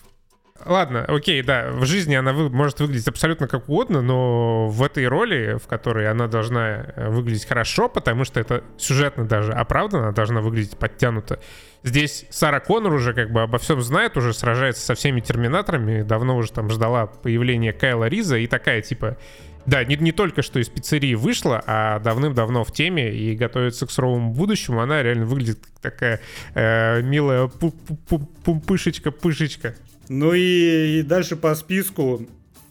[0.67, 5.07] Ладно, окей, да, в жизни она вы, может выглядеть абсолютно как угодно, но в этой
[5.07, 10.13] роли, в которой она должна э, выглядеть хорошо, потому что это сюжетно даже оправданно, она
[10.13, 11.39] должна выглядеть подтянуто.
[11.83, 16.37] Здесь Сара Коннор уже как бы обо всем знает, уже сражается со всеми терминаторами, давно
[16.37, 19.19] уже там ждала появления Кайла Риза и такая типа
[19.67, 23.91] да, не, не только что из пиццерии вышла, а давным-давно в теме и готовится к
[23.91, 24.81] суровому будущему.
[24.81, 26.21] Она реально выглядит как такая
[26.55, 29.75] э, милая пу-пу-пу-пышечка-пышечка.
[30.09, 32.27] Ну и, и дальше по списку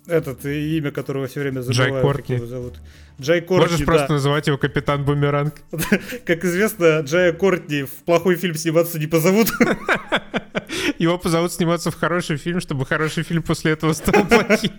[0.08, 2.36] Этот имя, которого все время Джай забываю, как Кортни.
[2.36, 2.74] его зовут.
[3.22, 3.86] Джай Кортни, Можешь да.
[3.86, 5.54] просто называть его Капитан Бумеранг.
[6.26, 9.52] Как известно, Джая Кортни в плохой фильм сниматься не позовут.
[10.98, 14.72] Его позовут сниматься в хороший фильм, чтобы хороший фильм после этого стал плохим.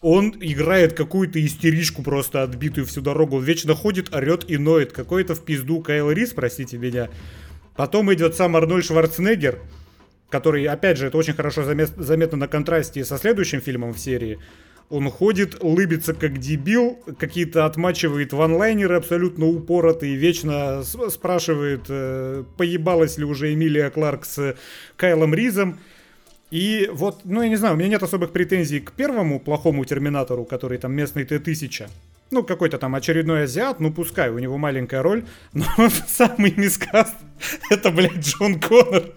[0.00, 3.36] Он играет какую-то истеричку просто отбитую всю дорогу.
[3.36, 4.92] Он вечно ходит, орет и ноет.
[4.92, 7.08] Какой-то в пизду Кайл Рис, простите меня.
[7.76, 9.60] Потом идет сам Арнольд Шварценеггер,
[10.32, 14.38] который, опять же, это очень хорошо заметно на контрасте со следующим фильмом в серии.
[14.88, 23.24] Он ходит, лыбится как дебил, какие-то отмачивает ванлайнеры абсолютно упоротые, вечно спрашивает, э, поебалась ли
[23.24, 24.56] уже Эмилия Кларк с
[24.96, 25.78] Кайлом Ризом.
[26.50, 30.44] И вот, ну я не знаю, у меня нет особых претензий к первому плохому Терминатору,
[30.44, 31.88] который там местный Т-1000.
[32.30, 35.66] Ну, какой-то там очередной азиат, ну пускай, у него маленькая роль, но
[36.08, 37.16] самый мискаст
[37.70, 39.12] это, блядь, Джон Коннор.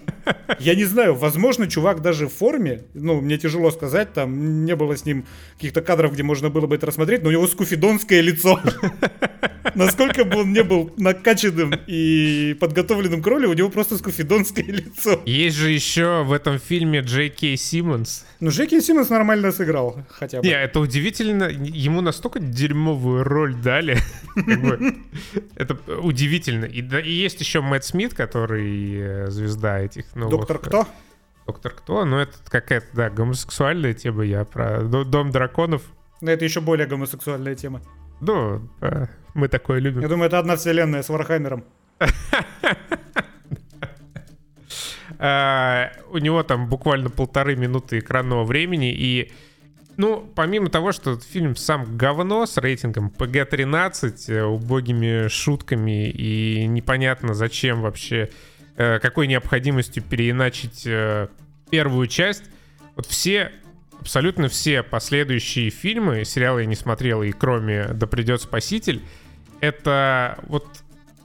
[0.60, 4.96] Я не знаю, возможно, чувак даже в форме, ну, мне тяжело сказать, там не было
[4.96, 8.60] с ним каких-то кадров, где можно было бы это рассмотреть, но у него скуфидонское лицо.
[9.76, 15.22] Насколько бы он не был накачанным и подготовленным к роли, у него просто скуфидонское лицо.
[15.26, 18.26] Есть же еще в этом фильме Джей Кей Симмонс.
[18.40, 20.48] Ну, Джеки Симмонс нормально сыграл, хотя бы.
[20.48, 21.46] Не, это удивительно.
[21.46, 23.98] Ему настолько дерьмовую роль дали.
[25.56, 26.66] Это удивительно.
[26.66, 30.32] И есть еще Мэтт Смит, который э, звезда этих новых...
[30.32, 30.88] Доктор Кто?
[31.46, 32.06] Доктор Кто?
[32.06, 34.24] Ну, это какая-то, да, гомосексуальная тема.
[34.24, 35.84] Я про Дом драконов.
[36.22, 37.82] Но это еще более гомосексуальная тема.
[38.22, 38.62] Ну,
[39.34, 40.08] мы такое Я любим.
[40.08, 41.64] думаю, это одна вселенная с Вархаммером.
[45.18, 49.32] А, у него там буквально полторы минуты экранного времени, и
[49.98, 57.34] ну, помимо того, что фильм сам говно с рейтингом PG-13, э, убогими шутками и непонятно
[57.34, 58.30] зачем вообще,
[59.02, 61.28] какой необходимостью переиначить э,
[61.70, 62.44] первую часть,
[62.96, 63.52] вот все,
[64.00, 69.02] абсолютно все последующие фильмы, сериалы я не смотрел, и кроме «Да придет спаситель»,
[69.62, 70.66] это вот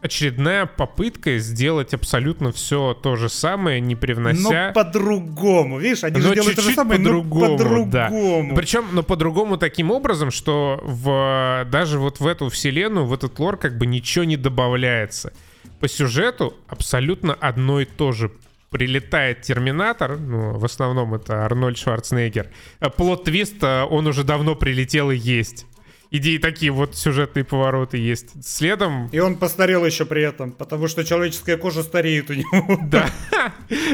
[0.03, 4.69] очередная попытка сделать абсолютно все то же самое, не привнося...
[4.69, 8.07] Но по-другому, видишь, они Но же делают то же самое, по-другому, но да.
[8.07, 8.57] по-другому.
[8.57, 13.57] Причем, но по-другому таким образом, что в, даже вот в эту вселенную, в этот лор
[13.57, 15.33] как бы ничего не добавляется.
[15.81, 18.31] По сюжету абсолютно одно и то же.
[18.71, 22.51] Прилетает Терминатор, ну, в основном это Арнольд Шварценеггер.
[22.79, 25.67] А Плот-твист, а, он уже давно прилетел и есть.
[26.13, 28.45] Идеи такие вот сюжетные повороты есть.
[28.45, 32.81] Следом И он постарел еще при этом, потому что человеческая кожа стареет у него.
[32.91, 33.09] Да.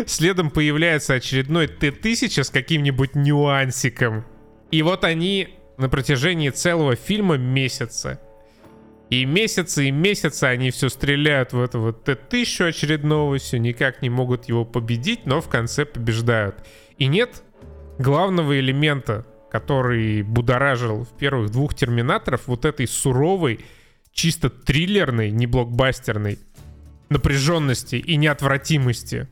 [0.06, 4.24] Следом появляется очередной Т-1000 с каким-нибудь нюансиком.
[4.70, 8.20] И вот они на протяжении целого фильма месяца.
[9.08, 14.46] И месяцы и месяцы они все стреляют в этого Т-1000 очередного, все никак не могут
[14.46, 16.56] его победить, но в конце побеждают.
[16.98, 17.42] И нет
[17.98, 23.64] главного элемента, который будоражил в первых двух Терминаторов, вот этой суровой,
[24.12, 26.38] чисто триллерной, не блокбастерной
[27.08, 29.28] напряженности и неотвратимости.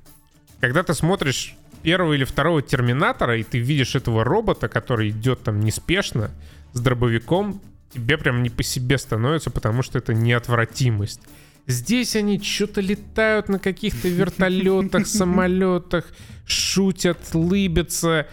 [0.60, 5.60] Когда ты смотришь первого или второго Терминатора, и ты видишь этого робота, который идет там
[5.60, 6.30] неспешно,
[6.72, 7.60] с дробовиком,
[7.94, 11.20] тебе прям не по себе становится, потому что это неотвратимость.
[11.66, 16.04] Здесь они что-то летают на каких-то вертолетах, самолетах,
[16.46, 18.28] шутят, лыбятся.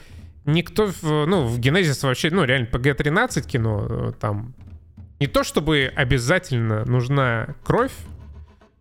[0.45, 4.53] Никто, в, ну, в Генезис вообще, ну, реально, ПГ-13 кино, э, там,
[5.19, 7.93] не то чтобы обязательно нужна кровь,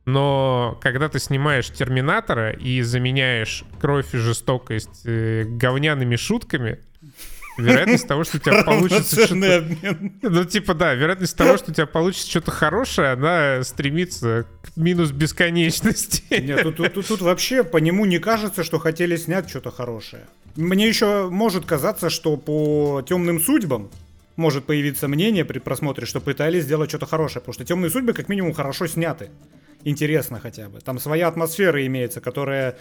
[0.07, 6.81] но когда ты снимаешь Терминатора и заменяешь кровь и жестокость э, говняными шутками,
[7.63, 9.65] вероятность того, что у тебя получится что-то...
[10.23, 15.11] Ну, типа, да, вероятность того, что у тебя получится что-то хорошее, она стремится к минус
[15.13, 16.25] бесконечности.
[16.41, 20.23] Нет, тут, тут- тут- тут вообще по нему не кажется, что хотели снять что-то хорошее.
[20.57, 23.91] Мне еще может казаться, что по темным судьбам
[24.37, 28.29] может появиться мнение при просмотре, что пытались сделать что-то хорошее, потому что темные судьбы как
[28.29, 29.31] минимум хорошо сняты.
[29.85, 30.81] Интересно хотя бы.
[30.81, 32.77] Там своя атмосфера имеется, которая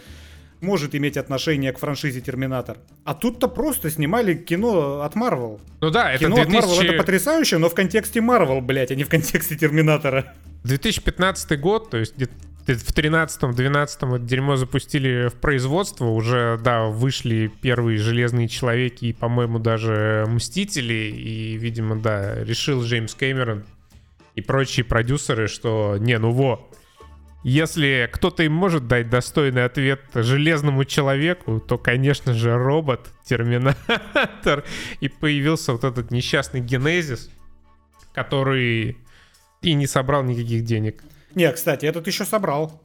[0.60, 2.78] может иметь отношение к франшизе Терминатор.
[3.04, 5.60] А тут-то просто снимали кино от Марвел.
[5.80, 8.94] Ну да, это Кино от Марвел 2000 это потрясающе, но в контексте Марвел, блядь, а
[8.94, 10.34] не в контексте Терминатора.
[10.64, 12.14] 2015 год, то есть
[12.66, 19.58] в 13-12 это дерьмо запустили в производство, уже, да, вышли первые Железные Человеки и, по-моему,
[19.58, 23.64] даже Мстители, и, видимо, да, решил Джеймс Кэмерон
[24.34, 26.69] и прочие продюсеры, что, не, ну во,
[27.42, 34.64] если кто-то им может дать достойный ответ Железному Человеку, то, конечно же, робот, Терминатор,
[35.00, 37.30] и появился вот этот несчастный Генезис,
[38.12, 38.98] который
[39.62, 41.02] и не собрал никаких денег.
[41.34, 42.82] Не, кстати, этот еще собрал.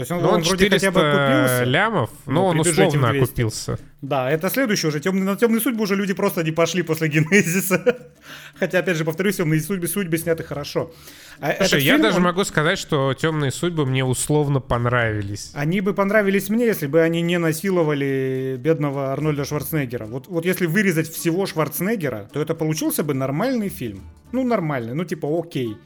[0.00, 1.64] То есть он, но он, он вроде хотя бы окупился.
[1.64, 3.78] лямов, но ну, он условно окупился.
[4.00, 4.98] Да, это следующий уже.
[4.98, 7.98] Темный, на темные судьбы уже люди просто не пошли после Генезиса.
[8.58, 10.90] Хотя, опять же, повторюсь, темные судьбы, судьбы сняты хорошо.
[11.38, 12.22] А Слушай, я фильм, даже он...
[12.22, 15.52] могу сказать, что темные судьбы мне условно понравились.
[15.54, 20.06] Они бы понравились мне, если бы они не насиловали бедного Арнольда Шварценеггера.
[20.06, 24.00] Вот, вот если вырезать всего Шварценеггера, то это получился бы нормальный фильм.
[24.32, 25.76] Ну, нормальный, ну типа окей.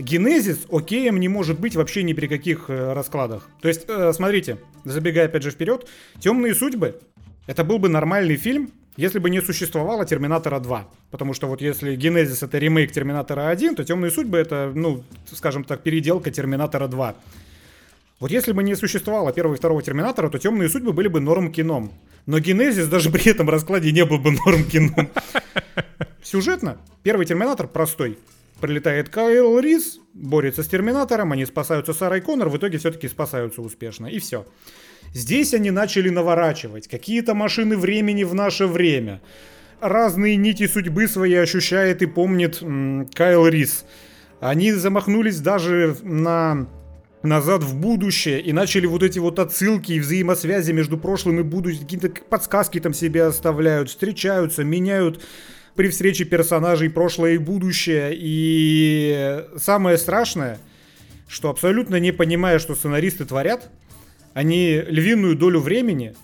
[0.00, 3.48] Генезис океем не может быть вообще ни при каких э, раскладах.
[3.60, 5.86] То есть, э, смотрите, забегая опять же вперед,
[6.18, 6.98] «Темные судьбы»—
[7.46, 10.88] это был бы нормальный фильм, если бы не существовало Терминатора 2.
[11.10, 15.64] Потому что вот если Генезис это ремейк Терминатора 1, то Темные судьбы это, ну, скажем
[15.64, 17.14] так, переделка Терминатора 2.
[18.20, 21.52] Вот если бы не существовало первого и второго Терминатора, то Темные судьбы были бы норм
[21.52, 21.92] кином.
[22.26, 25.08] Но Генезис даже при этом раскладе не был бы норм кином.
[26.22, 28.18] Сюжетно, первый Терминатор простой.
[28.60, 34.06] Прилетает Кайл Рис, борется с Терминатором, они спасаются Сарой Коннор, в итоге все-таки спасаются успешно,
[34.06, 34.46] и все.
[35.14, 39.22] Здесь они начали наворачивать какие-то машины времени в наше время.
[39.80, 43.86] Разные нити судьбы свои ощущает и помнит м, Кайл Рис.
[44.40, 46.68] Они замахнулись даже на
[47.22, 51.80] назад в будущее и начали вот эти вот отсылки и взаимосвязи между прошлым и будущим,
[51.80, 55.22] какие-то подсказки там себе оставляют, встречаются, меняют
[55.80, 58.10] при встрече персонажей прошлое и будущее.
[58.12, 60.58] И самое страшное,
[61.26, 63.70] что абсолютно не понимая, что сценаристы творят,
[64.34, 66.14] они львиную долю времени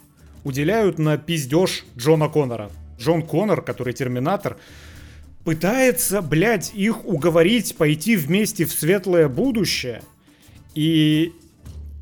[0.45, 2.71] уделяют на пиздеж Джона Коннора.
[2.99, 4.59] Джон Коннор, который Терминатор,
[5.43, 10.03] пытается, блядь, их уговорить пойти вместе в светлое будущее.
[10.75, 11.33] И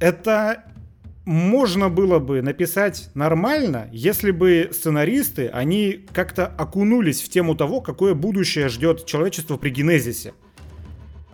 [0.00, 0.64] это
[1.24, 8.14] можно было бы написать нормально, если бы сценаристы, они как-то окунулись в тему того, какое
[8.14, 10.34] будущее ждет человечество при генезисе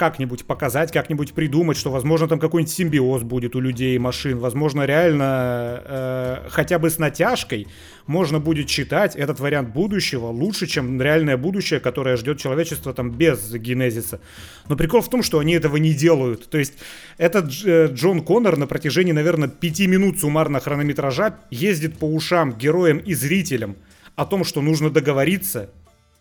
[0.01, 4.87] как-нибудь показать, как-нибудь придумать, что, возможно, там какой-нибудь симбиоз будет у людей и машин, возможно,
[4.87, 7.67] реально э, хотя бы с натяжкой
[8.07, 13.53] можно будет читать этот вариант будущего лучше, чем реальное будущее, которое ждет человечество там без
[13.53, 14.23] генезиса.
[14.71, 16.49] Но прикол в том, что они этого не делают.
[16.49, 16.79] То есть
[17.19, 23.01] этот э, Джон Коннор на протяжении, наверное, пяти минут суммарно хронометража ездит по ушам героям
[23.01, 23.77] и зрителям
[24.17, 25.71] о том, что нужно договориться,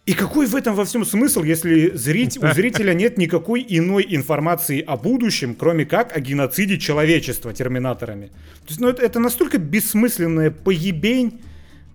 [0.10, 4.82] и какой в этом во всем смысл, если зрить, у зрителя нет никакой иной информации
[4.82, 8.26] о будущем, кроме как о геноциде человечества терминаторами?
[8.26, 11.40] То есть, ну, это, это настолько бессмысленная поебень,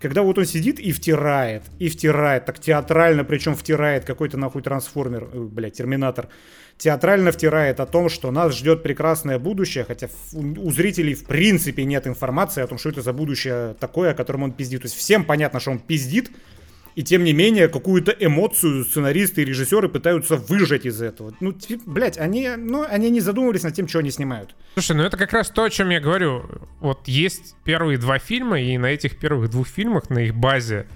[0.00, 5.28] когда вот он сидит и втирает, и втирает, так театрально, причем втирает какой-то нахуй трансформер,
[5.32, 6.28] э, блядь, терминатор,
[6.78, 12.06] театрально втирает о том, что нас ждет прекрасное будущее, хотя у зрителей в принципе нет
[12.06, 14.82] информации о том, что это за будущее такое, о котором он пиздит.
[14.82, 16.30] То есть всем понятно, что он пиздит,
[16.94, 21.34] и тем не менее, какую-то эмоцию сценаристы и режиссеры пытаются выжать из этого.
[21.40, 21.54] Ну,
[21.86, 24.54] блядь, они, ну, они не задумывались над тем, что они снимают.
[24.74, 26.44] Слушай, ну это как раз то, о чем я говорю.
[26.80, 30.86] Вот есть первые два фильма, и на этих первых двух фильмах, на их базе,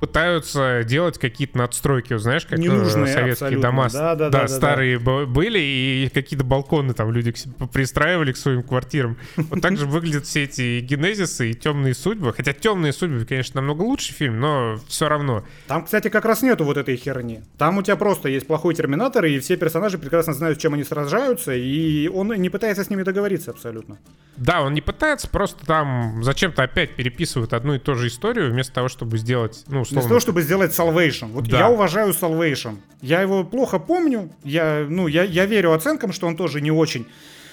[0.00, 3.62] пытаются делать какие-то надстройки, знаешь, как Ненужные, советские абсолютно.
[3.62, 5.24] дома да, да, да, да, старые да.
[5.26, 9.16] были, и какие-то балконы там люди к себе пристраивали к своим квартирам.
[9.36, 12.32] Вот так же выглядят все эти генезисы и темные судьбы.
[12.32, 15.44] Хотя темные судьбы, конечно, намного лучше фильм, но все равно.
[15.66, 17.42] Там, кстати, как раз нету вот этой херни.
[17.58, 20.84] Там у тебя просто есть плохой терминатор, и все персонажи прекрасно знают, с чем они
[20.84, 23.98] сражаются, и он не пытается с ними договориться абсолютно.
[24.36, 28.74] Да, он не пытается, просто там зачем-то опять переписывают одну и ту же историю, вместо
[28.74, 30.02] того, чтобы сделать, ну, условно...
[30.02, 31.32] Для того, чтобы сделать Salvation.
[31.32, 31.58] Вот да.
[31.58, 32.76] я уважаю Salvation.
[33.00, 37.06] Я его плохо помню, я, ну, я, я верю оценкам, что он тоже не очень.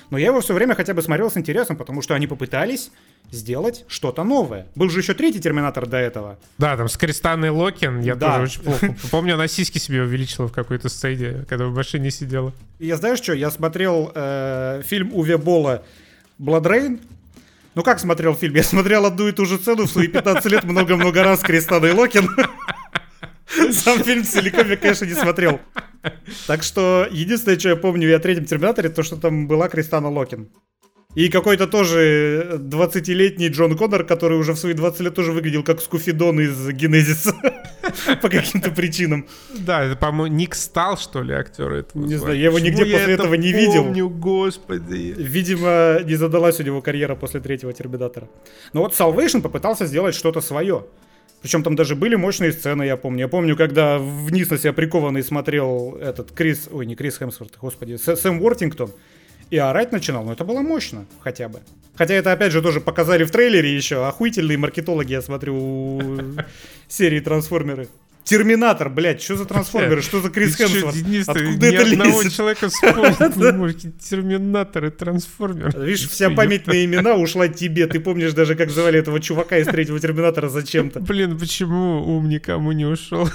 [0.09, 2.91] Но я его все время хотя бы смотрел с интересом, потому что они попытались
[3.31, 4.67] сделать что-то новое.
[4.75, 6.37] Был же еще третий Терминатор до этого.
[6.57, 8.33] Да, там с Кристанной Локен, я да.
[8.33, 8.95] тоже очень плохо.
[9.11, 12.51] Помню, она сиськи себе увеличила в какой-то сцене, когда в машине сидела.
[12.79, 15.83] Я знаешь что, я смотрел э, фильм Уве Бола
[16.37, 16.99] Бладрейн,
[17.75, 18.55] ну как смотрел фильм?
[18.55, 22.29] Я смотрел одну и ту же сцену в свои 15 лет много-много раз Кристанна Локен.
[23.71, 25.59] Сам фильм целиком я, конечно, не смотрел.
[26.47, 30.49] Так что единственное, что я помню о третьем Терминаторе, то, что там была Кристанна Локен.
[31.13, 35.81] И какой-то тоже 20-летний Джон Коннор, который уже в свои 20 лет тоже выглядел как
[35.81, 37.35] Скуфидон из Генезиса.
[38.21, 39.27] По каким-то причинам.
[39.57, 42.05] Да, это, по-моему, Ник Стал, что ли, актер этого.
[42.05, 43.83] Не знаю, я его нигде после этого не видел.
[43.83, 45.13] помню, господи.
[45.17, 48.29] Видимо, не задалась у него карьера после третьего Терминатора.
[48.71, 50.85] Но вот Salvation попытался сделать что-то свое.
[51.41, 53.21] Причем там даже были мощные сцены, я помню.
[53.21, 56.69] Я помню, когда вниз на себя прикованный смотрел этот Крис...
[56.71, 58.91] Ой, не Крис Хемсворт, господи, Сэм Уортингтон
[59.51, 61.59] и орать начинал, но это было мощно хотя бы.
[61.95, 64.07] Хотя это, опять же, тоже показали в трейлере еще.
[64.07, 66.01] Охуительные маркетологи, я смотрю, у
[66.87, 67.89] серии «Трансформеры».
[68.23, 70.95] Терминатор, блядь, что за трансформеры, что за Крис Хемсворт?
[71.27, 72.33] Откуда это одного лезет?
[72.33, 75.77] человека вспомнить Терминатор и трансформер.
[75.77, 77.87] Видишь, вся память на имена ушла тебе.
[77.87, 80.99] Ты помнишь даже, как звали этого чувака из третьего Терминатора зачем-то.
[80.99, 83.27] Блин, почему ум никому не ушел?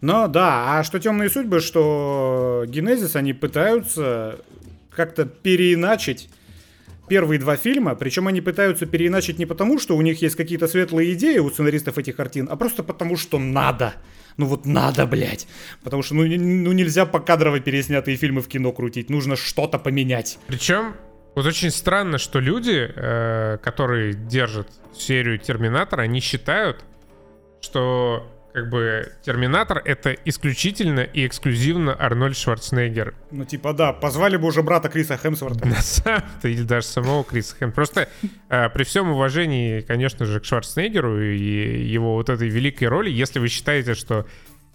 [0.00, 4.38] Но да, а что темные судьбы, что Генезис, они пытаются
[4.90, 6.28] как-то переиначить
[7.08, 11.12] первые два фильма, причем они пытаются переиначить не потому, что у них есть какие-то светлые
[11.14, 13.94] идеи у сценаристов этих картин, а просто потому, что надо.
[14.36, 15.46] Ну вот надо, блядь.
[15.82, 20.38] Потому что ну, ну нельзя покадрово переснятые фильмы в кино крутить, нужно что-то поменять.
[20.46, 20.94] Причем,
[21.34, 26.84] вот очень странно, что люди, э, которые держат серию Терминатора, они считают,
[27.60, 28.26] что
[28.56, 33.12] как бы Терминатор это исключительно и эксклюзивно Арнольд Шварценеггер.
[33.30, 35.68] Ну типа да, позвали бы уже брата Криса Хемсворта.
[35.68, 37.72] На самом-то, или даже самого Криса Хэм.
[37.72, 38.08] Просто
[38.48, 43.40] э, при всем уважении, конечно же, к Шварценеггеру и его вот этой великой роли, если
[43.40, 44.26] вы считаете, что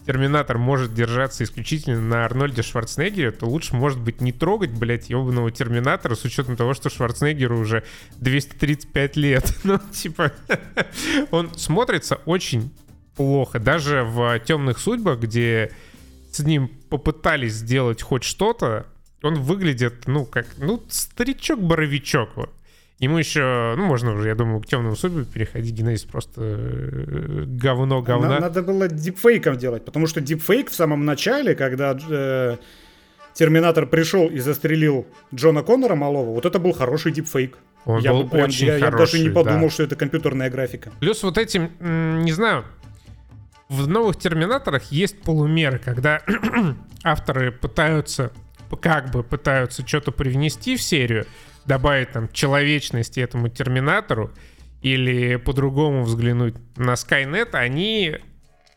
[0.05, 5.49] Терминатор может держаться исключительно на Арнольде Шварценеггере, то лучше, может быть, не трогать, блядь, ебаного
[5.49, 7.83] Терминатора с учетом того, что Шварценеггеру уже
[8.17, 9.51] 235 лет.
[9.63, 10.33] Ну, типа,
[11.31, 12.71] он смотрится очень
[13.21, 13.59] плохо.
[13.59, 15.71] Даже в «Темных судьбах», где
[16.31, 18.85] с ним попытались сделать хоть что-то,
[19.23, 22.49] он выглядит, ну, как, ну, старичок-боровичок, вот.
[22.99, 25.73] Ему еще, ну, можно уже, я думаю, к темным судьбам переходить.
[25.73, 28.29] Генезис просто э, говно говна.
[28.29, 32.57] На- Надо было дипфейком делать, потому что дипфейк в самом начале, когда э,
[33.33, 37.57] Терминатор пришел и застрелил Джона Коннора малого, вот это был хороший дипфейк.
[37.85, 39.35] Он я был бы прям- очень я, я даже хороший, не да.
[39.43, 40.91] подумал, что это компьютерная графика.
[40.99, 41.71] Плюс вот этим,
[42.23, 42.65] не знаю,
[43.71, 46.21] в новых Терминаторах есть полумеры, когда
[47.03, 48.33] авторы пытаются,
[48.81, 51.25] как бы пытаются что-то привнести в серию,
[51.65, 54.31] добавить там человечности этому Терминатору
[54.81, 58.17] или по-другому взглянуть на Скайнет, они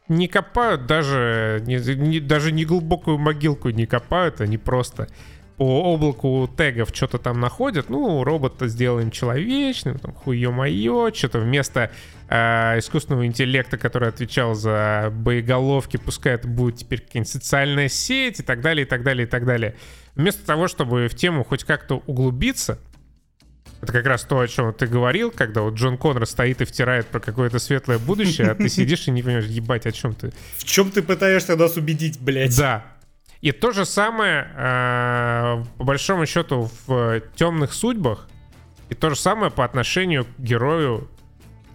[0.07, 5.09] не копают даже, не, не- даже не глубокую могилку не копают, они просто
[5.57, 11.90] по облаку тегов что-то там находят, ну, робота сделаем человечным, там, хуе-мое, что-то вместо
[12.29, 18.43] э, искусственного интеллекта, который отвечал за боеголовки, пускай это будет теперь какая-нибудь социальная сеть и
[18.43, 19.77] так далее, и так далее, и так далее.
[20.14, 22.79] Вместо того, чтобы в тему хоть как-то углубиться,
[23.83, 27.07] это как раз то, о чем ты говорил, когда вот Джон Коннор стоит и втирает
[27.07, 30.33] про какое-то светлое будущее, а ты сидишь и не понимаешь, ебать, о чем ты.
[30.57, 32.57] В чем ты пытаешься нас убедить, блядь?
[32.57, 32.85] Да.
[33.43, 38.27] И то же самое, э, по большому счету, в темных судьбах,
[38.89, 41.11] и то же самое по отношению к герою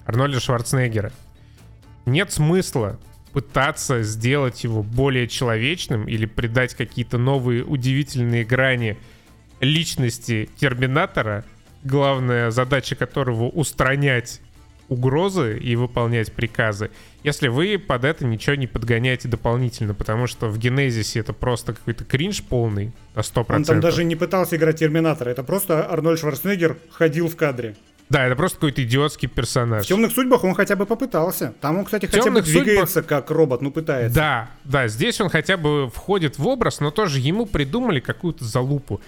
[0.09, 1.11] Арнольда Шварценеггера.
[2.07, 2.99] Нет смысла
[3.31, 8.97] пытаться сделать его более человечным или придать какие-то новые удивительные грани
[9.59, 11.45] личности Терминатора,
[11.83, 14.41] главная задача которого устранять
[14.87, 16.89] угрозы и выполнять приказы,
[17.23, 22.03] если вы под это ничего не подгоняете дополнительно, потому что в Генезисе это просто какой-то
[22.03, 23.55] кринж полный на 100%.
[23.55, 27.75] Он там даже не пытался играть Терминатора, это просто Арнольд Шварценеггер ходил в кадре.
[28.09, 29.85] Да, это просто какой-то идиотский персонаж.
[29.85, 31.53] В темных судьбах он хотя бы попытался.
[31.61, 34.15] Там он, кстати, В хотя бы «Темных судьбах» двигается как робот, ну пытается.
[34.15, 38.99] Да, да, здесь он хотя бы входит в образ, но тоже ему придумали какую-то залупу.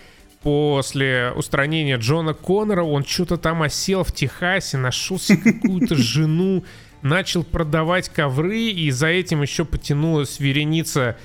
[0.43, 6.63] После устранения Джона Коннора он что-то там осел в Техасе, нашел себе какую-то жену,
[7.01, 11.17] начал продавать ковры, и за этим еще потянулась вереница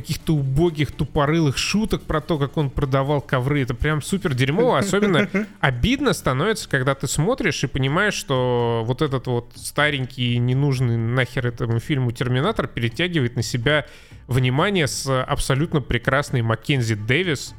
[0.00, 3.62] каких-то убогих тупорылых шуток про то, как он продавал ковры.
[3.62, 4.78] Это прям супер дерьмово.
[4.78, 5.26] Особенно
[5.60, 11.80] обидно становится, когда ты смотришь и понимаешь, что вот этот вот старенький ненужный нахер этому
[11.80, 13.86] фильму Терминатор перетягивает на себя
[14.26, 17.54] внимание с абсолютно прекрасной Маккензи Дэвис,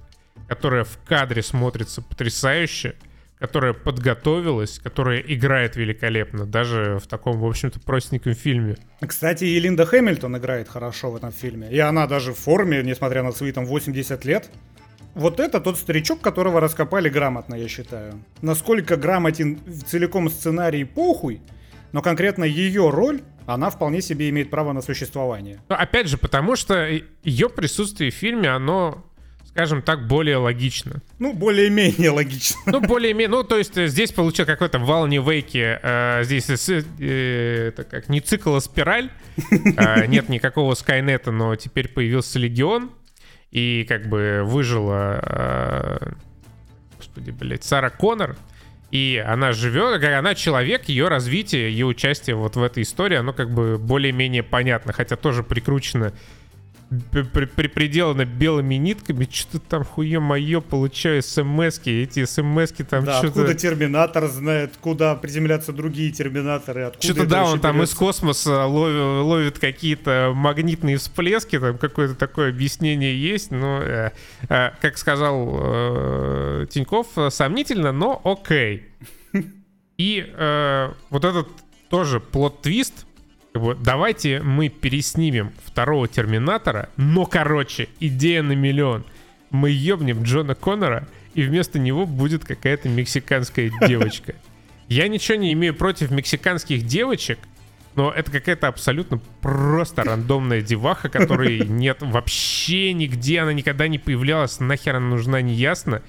[0.48, 2.94] которая в кадре смотрится потрясающе,
[3.40, 8.78] которая подготовилась, которая играет великолепно, даже в таком, в общем-то, простеньком фильме.
[9.06, 11.70] Кстати, и Линда Хэмилтон играет хорошо в этом фильме.
[11.72, 14.50] И она даже в форме, несмотря на свои там 80 лет.
[15.14, 18.24] Вот это тот старичок, которого раскопали грамотно, я считаю.
[18.42, 21.42] Насколько грамотен целиком сценарий похуй,
[21.92, 25.60] но конкретно ее роль, она вполне себе имеет право на существование.
[25.70, 26.88] Опять же, потому что
[27.24, 29.07] ее присутствие в фильме, оно,
[29.58, 31.02] скажем так, более логично.
[31.18, 32.58] Ну, более-менее логично.
[32.68, 36.84] Ну, более-менее, ну, то есть э, здесь получил какой-то в Алане Вейке, э, здесь э,
[37.00, 39.10] э, это как не цикл, а спираль.
[39.78, 42.92] Э, нет никакого Скайнета, но теперь появился Легион.
[43.50, 46.12] И как бы выжила, э,
[46.98, 48.36] господи, блядь, Сара Коннор.
[48.92, 53.34] И она живет, как она человек, ее развитие, ее участие вот в этой истории, оно
[53.34, 56.14] как бы более-менее понятно, хотя тоже прикручено
[56.90, 63.42] приделано белыми нитками, что-то там хуе мое получаю смс-ки, эти смс-ки там да, что-то...
[63.42, 69.60] откуда терминатор знает, куда приземлятся другие терминаторы, Что-то да, он там из космоса ловит, ловит
[69.60, 74.12] какие-то магнитные всплески, там какое-то такое объяснение есть, но, э,
[74.48, 78.88] э, как сказал э, Тиньков, сомнительно, но окей.
[79.98, 81.48] И э, вот этот
[81.90, 83.07] тоже плод-твист,
[83.54, 89.04] давайте мы переснимем второго Терминатора, но, короче, идея на миллион.
[89.50, 94.36] Мы ебнем Джона Коннора, и вместо него будет какая-то мексиканская девочка.
[94.88, 97.40] Я ничего не имею против мексиканских девочек,
[97.96, 104.60] но это какая-то абсолютно просто рандомная деваха, которой нет вообще нигде, она никогда не появлялась,
[104.60, 106.04] нахер она нужна, неясно.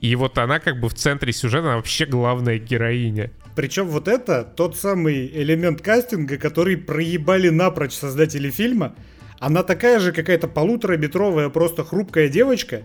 [0.00, 3.30] И вот она как бы в центре сюжета, она вообще главная героиня.
[3.58, 8.94] Причем вот это тот самый элемент кастинга, который проебали напрочь создатели фильма.
[9.40, 12.82] Она такая же какая-то полутораметровая, просто хрупкая девочка.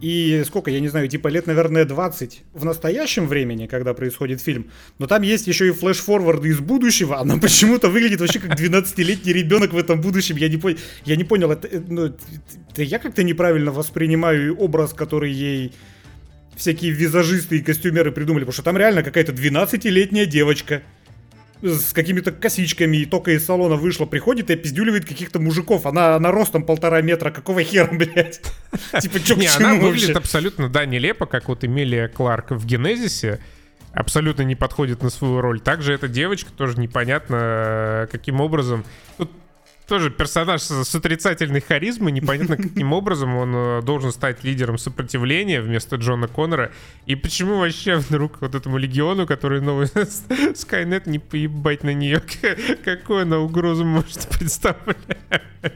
[0.00, 4.72] И сколько, я не знаю, типа лет, наверное, 20 в настоящем времени, когда происходит фильм.
[4.98, 7.20] Но там есть еще и флеш-форварды из будущего.
[7.20, 10.34] Она почему-то выглядит вообще как 12-летний ребенок в этом будущем.
[10.34, 10.74] Я не, по...
[11.04, 12.06] я не понял, это, ну,
[12.72, 15.72] это я как-то неправильно воспринимаю образ, который ей
[16.56, 20.82] всякие визажисты и костюмеры придумали, потому что там реально какая-то 12-летняя девочка
[21.62, 25.86] с какими-то косичками и только из салона вышла, приходит и опиздюливает каких-то мужиков.
[25.86, 27.30] Она, она ростом полтора метра.
[27.30, 28.42] Какого хера, блядь?
[29.00, 33.38] Типа, чё Не, она выглядит абсолютно, да, нелепо, как вот Эмилия Кларк в Генезисе.
[33.92, 35.60] Абсолютно не подходит на свою роль.
[35.60, 38.84] Также эта девочка тоже непонятно, э, каким образом.
[39.18, 39.30] Тут
[39.92, 45.96] тоже персонаж с отрицательной харизмой, непонятно каким образом он э, должен стать лидером сопротивления вместо
[45.96, 46.72] Джона Коннора.
[47.04, 49.88] И почему вообще вдруг вот этому легиону, который новый
[50.54, 52.22] Скайнет, не поебать на нее?
[52.82, 54.96] Какую она угрозу может представлять?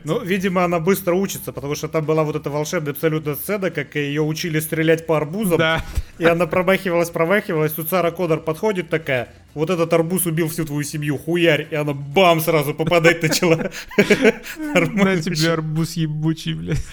[0.04, 3.96] Ну, видимо, она быстро учится, потому что там была вот эта волшебная абсолютно сцена, как
[3.96, 5.58] ее учили стрелять по арбузам.
[5.58, 5.84] Да.
[6.16, 7.72] И она промахивалась, промахивалась.
[7.72, 11.66] Тут Сара Кодор подходит такая, вот этот арбуз убил всю твою семью, хуярь.
[11.70, 13.56] И она бам, сразу попадать начала.
[13.96, 16.84] На тебе арбуз ебучий, блядь.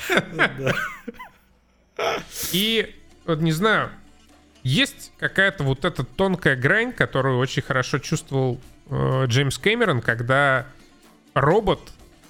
[2.53, 2.95] И,
[3.25, 3.89] вот не знаю,
[4.63, 10.65] есть какая-то вот эта тонкая грань, которую очень хорошо чувствовал э, Джеймс Кэмерон, когда
[11.33, 11.81] робот,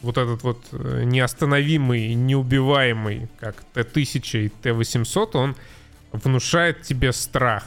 [0.02, 5.56] вот этот вот э, неостановимый, неубиваемый, как Т-1000 и Т-800, он
[6.12, 7.66] внушает тебе страх.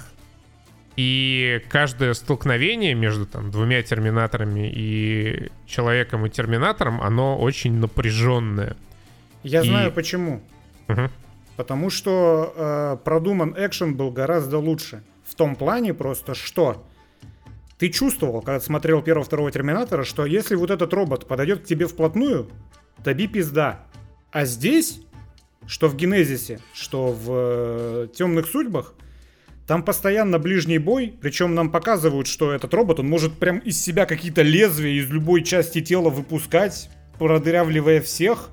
[0.97, 8.77] И каждое столкновение между там двумя терминаторами и человеком и терминатором, оно очень напряженное.
[9.43, 9.69] Я и...
[9.69, 10.43] знаю почему.
[10.89, 11.11] Угу.
[11.57, 15.03] Потому что э, продуман экшен был гораздо лучше.
[15.25, 16.87] В том плане просто, что
[17.79, 22.49] ты чувствовал, когда смотрел первого-второго Терминатора, что если вот этот робот подойдет к тебе вплотную,
[23.05, 23.87] тоби пизда.
[24.33, 25.01] А здесь,
[25.67, 28.95] что в Генезисе, что в э, Темных Судьбах,
[29.67, 34.07] там постоянно ближний бой, причем нам показывают, что этот робот, он может прям из себя
[34.07, 36.89] какие-то лезвия из любой части тела выпускать,
[37.19, 38.51] продырявливая всех.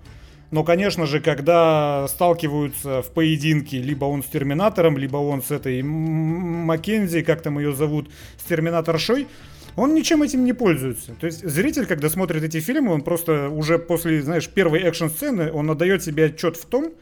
[0.49, 5.81] Но, конечно же, когда сталкиваются в поединке, либо он с Терминатором, либо он с этой
[5.81, 9.27] Маккензи, как там ее зовут, с Терминаторшой,
[9.75, 11.15] он ничем этим не пользуется.
[11.19, 15.69] То есть зритель, когда смотрит эти фильмы, он просто уже после, знаешь, первой экшн-сцены, он
[15.71, 16.93] отдает себе отчет в том,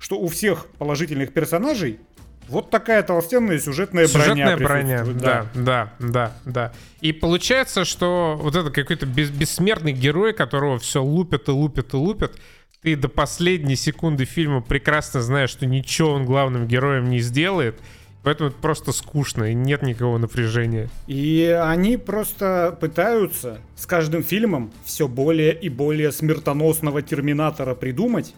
[0.00, 2.00] что у всех положительных персонажей
[2.48, 5.04] вот такая толстенная сюжетная, сюжетная броня.
[5.04, 5.46] броня да.
[5.54, 6.72] да, да, да, да.
[7.00, 11.96] И получается, что вот это какой-то бес- бессмертный герой, которого все лупят и лупят и
[11.96, 12.32] лупят,
[12.82, 17.80] ты до последней секунды фильма прекрасно знаешь, что ничего он главным героем не сделает.
[18.24, 20.90] Поэтому это просто скучно и нет никакого напряжения.
[21.06, 28.34] И они просто пытаются с каждым фильмом все более и более смертоносного терминатора придумать.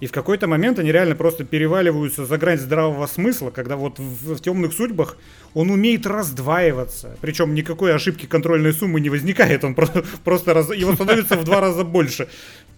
[0.00, 4.36] И в какой-то момент они реально просто переваливаются за грань здравого смысла, когда вот в,
[4.36, 5.16] в темных судьбах
[5.54, 7.16] он умеет раздваиваться.
[7.20, 11.60] Причем никакой ошибки контрольной суммы не возникает, он просто, просто раз, его становится в два
[11.60, 12.28] раза больше.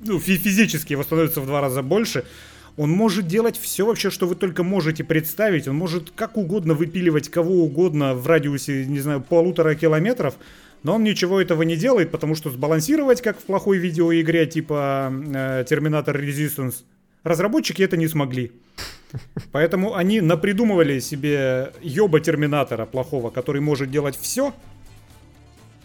[0.01, 2.25] Ну, физически его становится в два раза больше.
[2.77, 5.69] Он может делать все вообще, что вы только можете представить.
[5.69, 10.37] Он может как угодно выпиливать кого угодно в радиусе, не знаю, полутора километров.
[10.83, 15.65] Но он ничего этого не делает, потому что сбалансировать, как в плохой видеоигре типа э,
[15.69, 16.77] Terminator Resistance,
[17.25, 18.53] Разработчики это не смогли.
[19.53, 24.55] Поэтому они напридумывали себе ёба Терминатора плохого, который может делать все,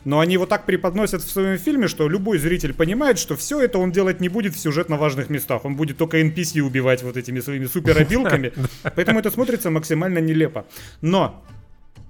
[0.06, 3.80] но они его так преподносят в своем фильме, что любой зритель понимает, что все это
[3.80, 5.66] он делать не будет в сюжетно важных местах.
[5.66, 8.54] Он будет только NPC убивать вот этими своими суперобилками.
[8.96, 10.66] Поэтому это смотрится максимально нелепо.
[11.02, 11.44] Но,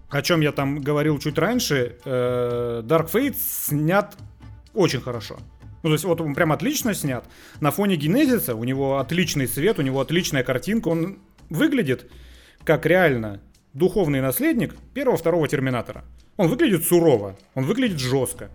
[0.09, 4.13] о чем я там говорил чуть раньше, э, Dark Fate снят
[4.73, 5.37] очень хорошо.
[5.85, 7.23] Ну, то есть вот он прям отлично снят.
[7.59, 10.87] На фоне Генезиса у него отличный свет, у него отличная картинка.
[10.87, 11.19] Он
[11.51, 12.09] выглядит
[12.63, 13.39] как реально
[13.73, 16.03] духовный наследник первого-второго Терминатора.
[16.37, 18.49] Он выглядит сурово, он выглядит жестко.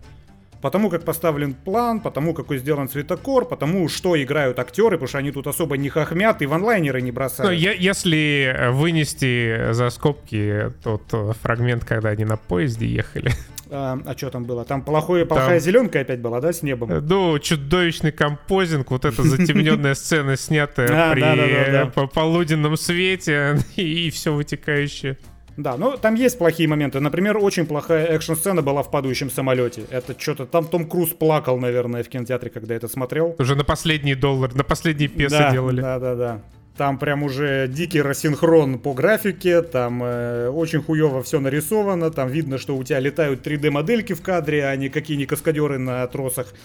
[0.61, 5.31] Потому как поставлен план, потому какой сделан цветокор, потому что играют актеры, потому что они
[5.31, 7.49] тут особо не хохмят и ванлайнеры не бросают.
[7.49, 13.31] Но я, если вынести за скобки тот э, фрагмент, когда они на поезде ехали.
[13.73, 14.65] А, а что там было?
[14.65, 16.89] Там плохое, плохая там, зеленка опять была, да, с небом?
[17.07, 25.17] Ну, чудовищный композинг, вот эта затемненная сцена, снятая при полуденном свете и все вытекающее.
[25.57, 26.99] Да, ну там есть плохие моменты.
[26.99, 29.83] Например, очень плохая экшн-сцена была в падающем самолете.
[29.89, 33.35] Это что-то там Том Круз плакал, наверное, в кинотеатре, когда это смотрел.
[33.37, 35.81] Уже на последний доллар, на последний песо да, делали.
[35.81, 36.41] Да, да, да.
[36.81, 42.57] Там прям уже дикий рассинхрон по графике, там э, очень хуево все нарисовано, там видно,
[42.57, 46.55] что у тебя летают 3D-модельки в кадре, а не какие-нибудь каскадеры на тросах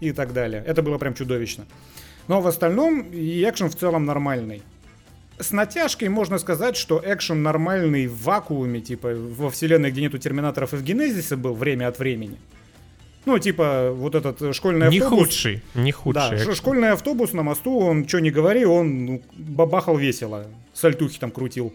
[0.00, 0.64] и так далее.
[0.66, 1.66] Это было прям чудовищно.
[2.26, 4.62] Но в остальном и экшен в целом нормальный.
[5.38, 10.72] С натяжкой можно сказать, что экшен нормальный в вакууме, типа во вселенной, где нету терминаторов
[10.72, 12.38] и в Генезисе был время от времени.
[13.26, 15.18] Ну, типа, вот этот школьный не автобус.
[15.18, 16.46] Не худший, не худший.
[16.46, 20.46] Да, школьный автобус на мосту, он, что не говори, он ну, бабахал весело.
[20.72, 21.74] Сальтухи там крутил.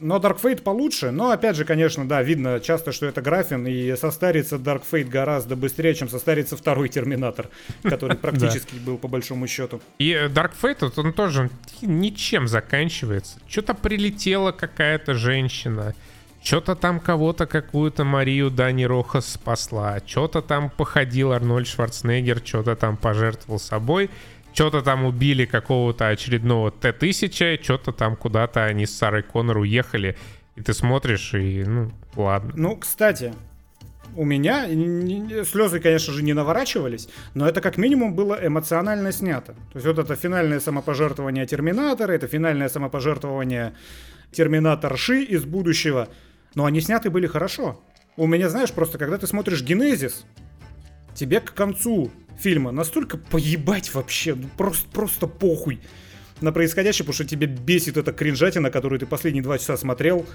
[0.00, 3.94] Но Dark Fate получше, но опять же, конечно, да, видно часто, что это графин, и
[3.96, 7.48] состарится Dark Fate гораздо быстрее, чем состарится второй Терминатор,
[7.82, 9.80] который практически был по большому счету.
[9.98, 11.50] И э, Dark Fate, он тоже
[11.82, 13.38] ничем заканчивается.
[13.48, 15.94] Что-то прилетела какая-то женщина,
[16.44, 22.98] что-то там кого-то, какую-то Марию Дани Рохас спасла, что-то там походил Арнольд Шварценеггер, что-то там
[22.98, 24.10] пожертвовал собой,
[24.52, 30.18] что-то там убили какого-то очередного Т-1000, что-то там куда-то они с Сарой Коннор уехали,
[30.54, 32.52] и ты смотришь, и ну, ладно.
[32.54, 33.32] Ну, кстати,
[34.14, 34.66] у меня
[35.46, 39.54] слезы, конечно же, не наворачивались, но это как минимум было эмоционально снято.
[39.72, 43.72] То есть вот это финальное самопожертвование Терминатора, это финальное самопожертвование
[44.30, 46.08] Терминаторши из будущего—
[46.54, 47.80] но они сняты были хорошо.
[48.16, 50.24] У меня, знаешь, просто когда ты смотришь Генезис,
[51.14, 55.80] тебе к концу фильма настолько поебать вообще, ну просто, просто похуй
[56.40, 60.26] на происходящее, потому что тебе бесит эта кринжатина, которую ты последние два часа смотрел.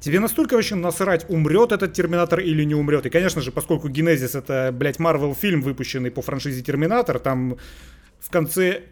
[0.00, 3.06] Тебе настолько вообще насрать, умрет этот Терминатор или не умрет.
[3.06, 7.56] И, конечно же, поскольку Генезис это, блядь, Марвел фильм, выпущенный по франшизе Терминатор, там
[8.20, 8.82] в конце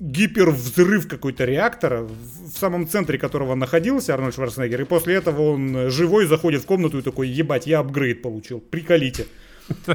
[0.00, 6.26] гипервзрыв какой-то реактора, в самом центре которого находился Арнольд Шварценеггер, и после этого он живой
[6.26, 9.26] заходит в комнату и такой, ебать, я апгрейд получил, приколите.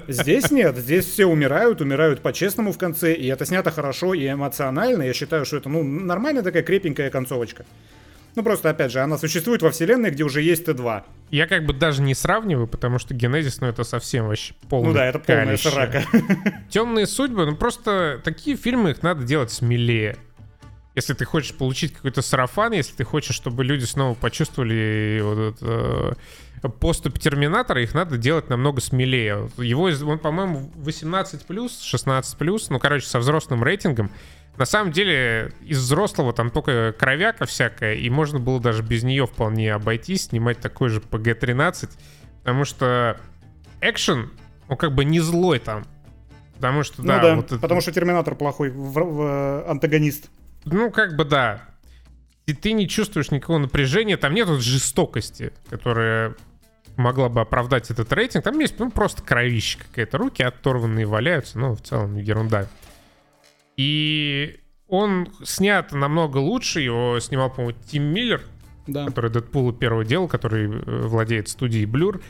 [0.08, 5.04] Здесь нет, здесь все умирают, умирают по-честному в конце, и это снято хорошо и эмоционально,
[5.04, 7.66] я считаю, что это, ну, нормальная такая крепенькая концовочка.
[8.36, 11.04] Ну, просто, опять же, она существует во вселенной, где уже есть Т2.
[11.30, 14.94] Я как бы даже не сравниваю, потому что Генезис, ну, это совсем вообще полный Ну
[14.94, 16.04] да, это полная срака.
[16.70, 20.18] Темные судьбы, ну, просто такие фильмы, их надо делать смелее.
[20.96, 26.16] Если ты хочешь получить какой-то сарафан, если ты хочешь, чтобы люди снова почувствовали вот это,
[26.62, 29.50] э, поступ Терминатора, их надо делать намного смелее.
[29.58, 34.12] Его, он, по-моему, 18+, 16+, ну, короче, со взрослым рейтингом.
[34.58, 39.26] На самом деле, из взрослого там только кровяка всякая, и можно было даже без нее
[39.26, 41.90] вполне обойтись, снимать такой же PG-13,
[42.40, 43.20] потому что
[43.82, 44.32] экшен,
[44.68, 45.86] он как бы не злой там.
[46.56, 47.82] Потому что, ну да, да вот потому это...
[47.82, 50.30] что Терминатор плохой в, в, антагонист.
[50.66, 51.64] Ну, как бы да.
[52.46, 56.36] И ты не чувствуешь никакого напряжения, там нет вот жестокости, которая
[56.96, 58.44] могла бы оправдать этот рейтинг.
[58.44, 62.68] Там есть ну, просто кровища какая-то, руки оторванные валяются, ну, в целом ерунда.
[63.78, 66.82] И он снят намного лучше.
[66.82, 68.42] Его снимал, по-моему, Тим Миллер,
[68.88, 69.06] да.
[69.06, 72.22] который Дэдпула первого делал, который э, владеет студией Blur.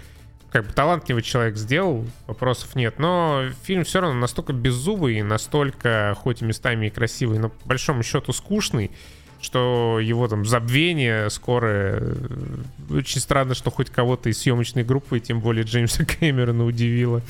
[0.51, 2.99] Как бы талантливый человек сделал, вопросов нет.
[2.99, 8.03] Но фильм все равно настолько беззубый, настолько, хоть и местами и красивый, но по большому
[8.03, 8.91] счету скучный,
[9.41, 11.97] что его там забвение скоро...
[11.99, 12.15] Э,
[12.91, 17.21] очень странно, что хоть кого-то из съемочной группы, тем более Джеймса Кэмерона удивило.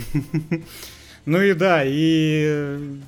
[1.25, 2.99] Ну и да, и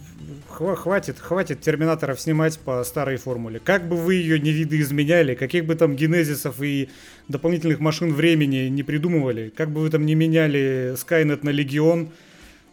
[0.75, 3.59] хватит, хватит терминаторов снимать по старой формуле.
[3.63, 6.89] Как бы вы ее не видоизменяли, каких бы там генезисов и
[7.27, 12.09] дополнительных машин времени не придумывали, как бы вы там не меняли Skynet на Легион,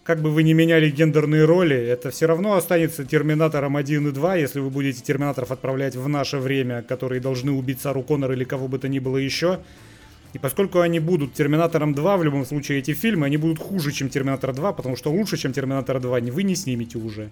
[0.05, 4.37] как бы вы не меняли гендерные роли, это все равно останется Терминатором 1 и 2,
[4.37, 8.69] если вы будете Терминаторов отправлять в наше время, которые должны убить Сару Коннор или кого
[8.69, 9.61] бы то ни было еще.
[10.33, 14.09] И поскольку они будут Терминатором 2, в любом случае эти фильмы, они будут хуже, чем
[14.09, 17.31] Терминатор 2, потому что лучше, чем Терминатор 2, вы не снимете уже.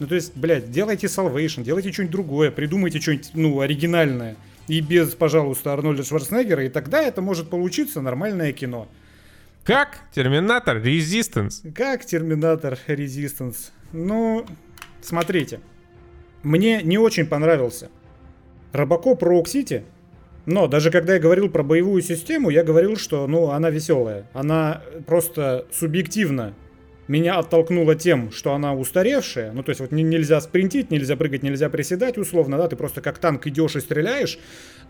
[0.00, 4.36] Ну, то есть, блядь, делайте Salvation, делайте что-нибудь другое, придумайте что-нибудь, ну, оригинальное.
[4.66, 8.88] И без, пожалуйста, Арнольда Шварценеггера, и тогда это может получиться нормальное кино.
[9.62, 11.70] Как Терминатор Resistance?
[11.72, 13.70] Как Терминатор Resistance?
[13.92, 14.46] Ну,
[15.02, 15.60] смотрите.
[16.42, 17.90] Мне не очень понравился
[18.72, 19.84] Робокоп Роук Сити,
[20.46, 24.26] но даже когда я говорил про боевую систему, я говорил, что ну, она веселая.
[24.32, 26.54] Она просто субъективно
[27.10, 29.50] меня оттолкнуло тем, что она устаревшая.
[29.50, 33.18] Ну, то есть вот нельзя спринтить, нельзя прыгать, нельзя приседать условно, да, ты просто как
[33.18, 34.38] танк идешь и стреляешь.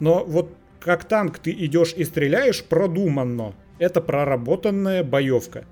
[0.01, 3.55] Но вот как танк ты идешь и стреляешь продуманно.
[3.79, 5.65] Это проработанная боевка.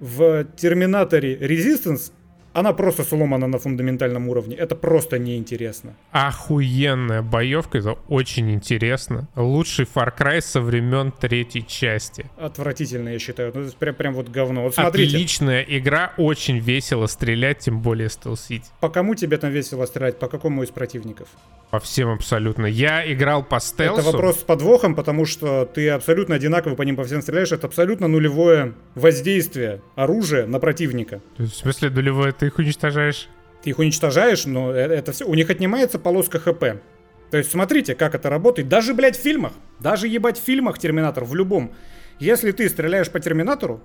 [0.00, 2.12] В Терминаторе Resistance
[2.54, 4.56] она просто сломана на фундаментальном уровне.
[4.56, 5.94] Это просто неинтересно.
[6.12, 9.28] Охуенная боевка, это очень интересно.
[9.34, 12.30] Лучший Far Cry со времен третьей части.
[12.38, 13.52] Отвратительно, я считаю.
[13.54, 14.62] Ну, это прям, прям вот говно.
[14.62, 15.16] Вот смотрите.
[15.16, 18.64] Отличная игра, очень весело стрелять, тем более стелсить.
[18.80, 20.18] По кому тебе там весело стрелять?
[20.20, 21.28] По какому из противников?
[21.70, 22.66] По всем абсолютно.
[22.66, 24.00] Я играл по стелсу.
[24.00, 27.50] Это вопрос с подвохом, потому что ты абсолютно одинаково по ним по всем стреляешь.
[27.50, 31.20] Это абсолютно нулевое воздействие оружия на противника.
[31.36, 32.32] То есть, в смысле нулевое?
[32.44, 33.28] Ты их уничтожаешь?
[33.62, 35.24] Ты их уничтожаешь, но это, это все.
[35.24, 36.82] У них отнимается полоска ХП.
[37.30, 38.68] То есть смотрите, как это работает.
[38.68, 39.54] Даже, блядь, в фильмах.
[39.80, 41.72] Даже ебать в фильмах Терминатор, в любом.
[42.18, 43.82] Если ты стреляешь по Терминатору,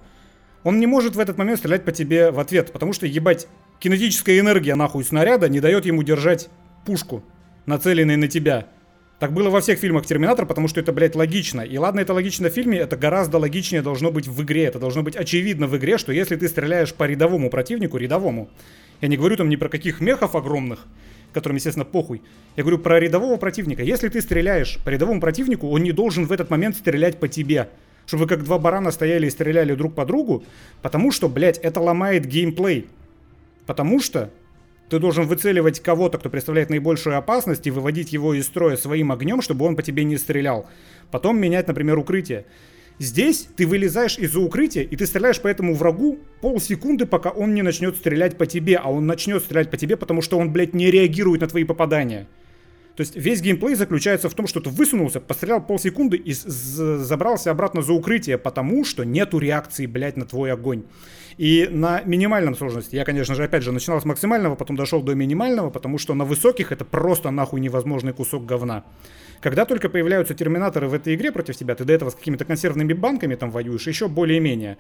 [0.64, 2.74] он не может в этот момент стрелять по тебе в ответ.
[2.74, 3.48] Потому что, ебать,
[3.80, 6.50] кинетическая энергия нахуй снаряда не дает ему держать
[6.86, 7.24] пушку
[7.66, 8.68] нацеленный на тебя.
[9.20, 11.60] Так было во всех фильмах Терминатор, потому что это, блядь, логично.
[11.60, 14.64] И ладно, это логично в фильме, это гораздо логичнее должно быть в игре.
[14.64, 18.50] Это должно быть очевидно в игре, что если ты стреляешь по рядовому противнику, рядовому,
[19.02, 20.88] я не говорю там ни про каких мехов огромных,
[21.34, 22.22] которым, естественно, похуй.
[22.56, 23.84] Я говорю про рядового противника.
[23.84, 27.70] Если ты стреляешь по рядовому противнику, он не должен в этот момент стрелять по тебе.
[28.06, 30.46] Чтобы вы как два барана стояли и стреляли друг по другу,
[30.82, 32.88] потому что, блядь, это ломает геймплей.
[33.66, 34.32] Потому что
[34.90, 39.42] ты должен выцеливать кого-то, кто представляет наибольшую опасность, и выводить его из строя своим огнем,
[39.42, 40.68] чтобы он по тебе не стрелял.
[41.12, 42.46] Потом менять, например, укрытие.
[42.98, 47.62] Здесь ты вылезаешь из-за укрытия, и ты стреляешь по этому врагу полсекунды, пока он не
[47.62, 50.92] начнет стрелять по тебе, а он начнет стрелять по тебе, потому что он, блядь, не
[50.92, 52.28] реагирует на твои попадания.
[52.98, 57.82] То есть весь геймплей заключается в том, что ты высунулся, пострелял полсекунды и забрался обратно
[57.82, 60.84] за укрытие, потому что нету реакции, блядь, на твой огонь.
[61.40, 65.16] И на минимальном сложности, я, конечно же, опять же, начинал с максимального, потом дошел до
[65.16, 68.84] минимального, потому что на высоких это просто нахуй невозможный кусок говна.
[69.40, 72.92] Когда только появляются терминаторы в этой игре против тебя, ты до этого с какими-то консервными
[72.92, 74.80] банками там воюешь, еще более-менее.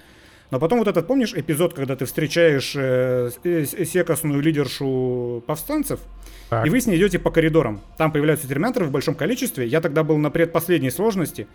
[0.52, 6.02] Но потом вот этот, помнишь, эпизод, когда ты встречаешь э, э, секосную лидершу повстанцев,
[6.50, 6.68] так.
[6.68, 7.80] и вы с ней идете по коридорам.
[7.98, 9.66] Там появляются терминаторы в большом количестве.
[9.66, 11.48] Я тогда был на предпоследней сложности,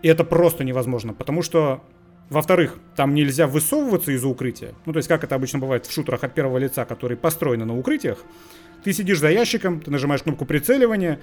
[0.00, 1.82] и это просто невозможно, потому что
[2.30, 4.74] во-вторых, там нельзя высовываться из-за укрытия.
[4.84, 7.78] Ну, то есть, как это обычно бывает в шутерах от первого лица, которые построены на
[7.78, 8.18] укрытиях.
[8.84, 11.20] Ты сидишь за ящиком, ты нажимаешь кнопку прицеливания,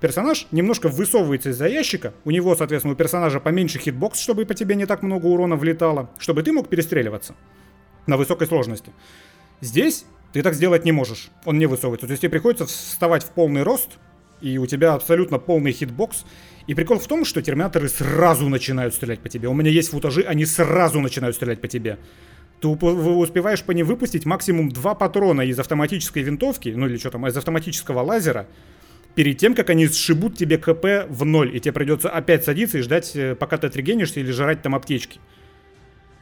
[0.00, 4.74] персонаж немножко высовывается из-за ящика, у него, соответственно, у персонажа поменьше хитбокс, чтобы по тебе
[4.74, 7.34] не так много урона влетало, чтобы ты мог перестреливаться
[8.06, 8.92] на высокой сложности.
[9.60, 12.06] Здесь ты так сделать не можешь, он не высовывается.
[12.06, 13.92] То есть тебе приходится вставать в полный рост,
[14.40, 16.26] и у тебя абсолютно полный хитбокс,
[16.66, 19.48] и прикол в том, что терминаторы сразу начинают стрелять по тебе.
[19.48, 21.98] У меня есть футажи, они сразу начинают стрелять по тебе.
[22.60, 27.26] Ты успеваешь по ним выпустить максимум два патрона из автоматической винтовки, ну или что там,
[27.26, 28.46] из автоматического лазера,
[29.14, 32.80] перед тем, как они сшибут тебе ХП в ноль, и тебе придется опять садиться и
[32.80, 35.20] ждать, э, пока ты отрегенишься или жрать там аптечки.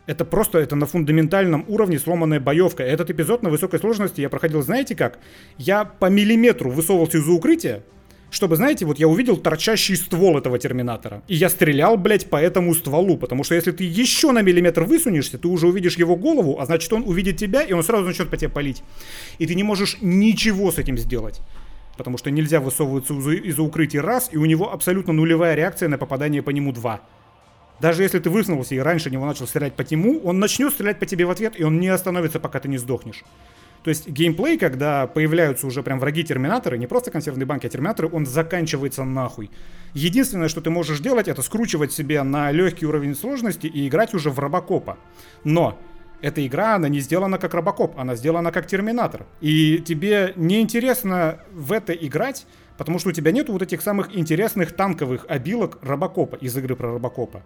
[0.07, 2.83] Это просто, это на фундаментальном уровне сломанная боевка.
[2.83, 5.21] Этот эпизод на высокой сложности я проходил, знаете как?
[5.59, 7.85] Я по миллиметру высовывался из-за укрытия,
[8.33, 11.23] чтобы, знаете, вот я увидел торчащий ствол этого терминатора.
[11.29, 13.19] И я стрелял, блядь, по этому стволу.
[13.19, 16.91] Потому что если ты еще на миллиметр высунешься, ты уже увидишь его голову, а значит
[16.95, 18.83] он увидит тебя, и он сразу начнет по тебе палить.
[19.39, 21.43] И ты не можешь ничего с этим сделать.
[21.99, 26.43] Потому что нельзя высовываться из-за укрытия раз, и у него абсолютно нулевая реакция на попадание
[26.43, 27.03] по нему два.
[27.83, 31.05] Даже если ты высунулся и раньше него начал стрелять по нему, он начнет стрелять по
[31.05, 33.25] тебе в ответ, и он не остановится, пока ты не сдохнешь.
[33.83, 38.27] То есть геймплей, когда появляются уже прям враги-терминаторы, не просто консервные банки, а терминаторы, он
[38.27, 39.51] заканчивается нахуй.
[39.93, 44.31] Единственное, что ты можешь делать, это скручивать себе на легкий уровень сложности и играть уже
[44.31, 44.99] в робокопа.
[45.43, 45.79] Но
[46.21, 49.27] эта игра, она не сделана как робокоп, она сделана как терминатор.
[49.41, 52.47] И тебе неинтересно в это играть,
[52.79, 56.93] потому что у тебя нет вот этих самых интересных танковых обилок робокопа из игры про
[56.93, 57.43] робокопа.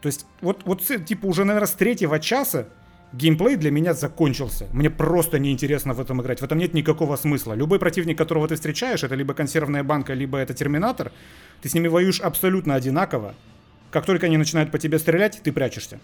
[0.00, 2.68] То есть вот, вот типа уже, наверное, с третьего часа
[3.12, 4.66] геймплей для меня закончился.
[4.72, 6.40] Мне просто неинтересно в этом играть.
[6.40, 7.54] В этом нет никакого смысла.
[7.54, 11.12] Любой противник, которого ты встречаешь, это либо консервная банка, либо это терминатор.
[11.62, 13.34] Ты с ними воюешь абсолютно одинаково.
[13.90, 15.98] Как только они начинают по тебе стрелять, ты прячешься.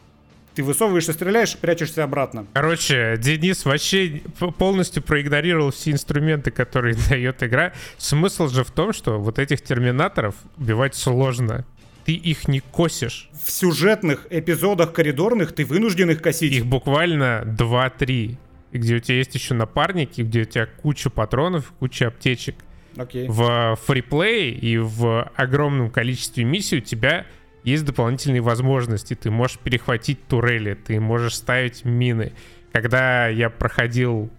[0.54, 2.46] Ты высовываешься, стреляешь, прячешься обратно.
[2.54, 4.22] Короче, Денис вообще
[4.58, 7.74] полностью проигнорировал все инструменты, которые дает игра.
[7.98, 11.66] Смысл же в том, что вот этих терминаторов убивать сложно.
[12.06, 13.28] Ты их не косишь.
[13.32, 16.52] В сюжетных эпизодах коридорных ты вынужден их косить.
[16.52, 18.36] Их буквально 2-3.
[18.72, 22.54] Где у тебя есть еще напарники, где у тебя куча патронов, куча аптечек.
[22.96, 23.26] Окей.
[23.28, 27.26] В фриплее и в огромном количестве миссий у тебя
[27.64, 29.14] есть дополнительные возможности.
[29.14, 32.34] Ты можешь перехватить турели, ты можешь ставить мины.
[32.70, 34.30] Когда я проходил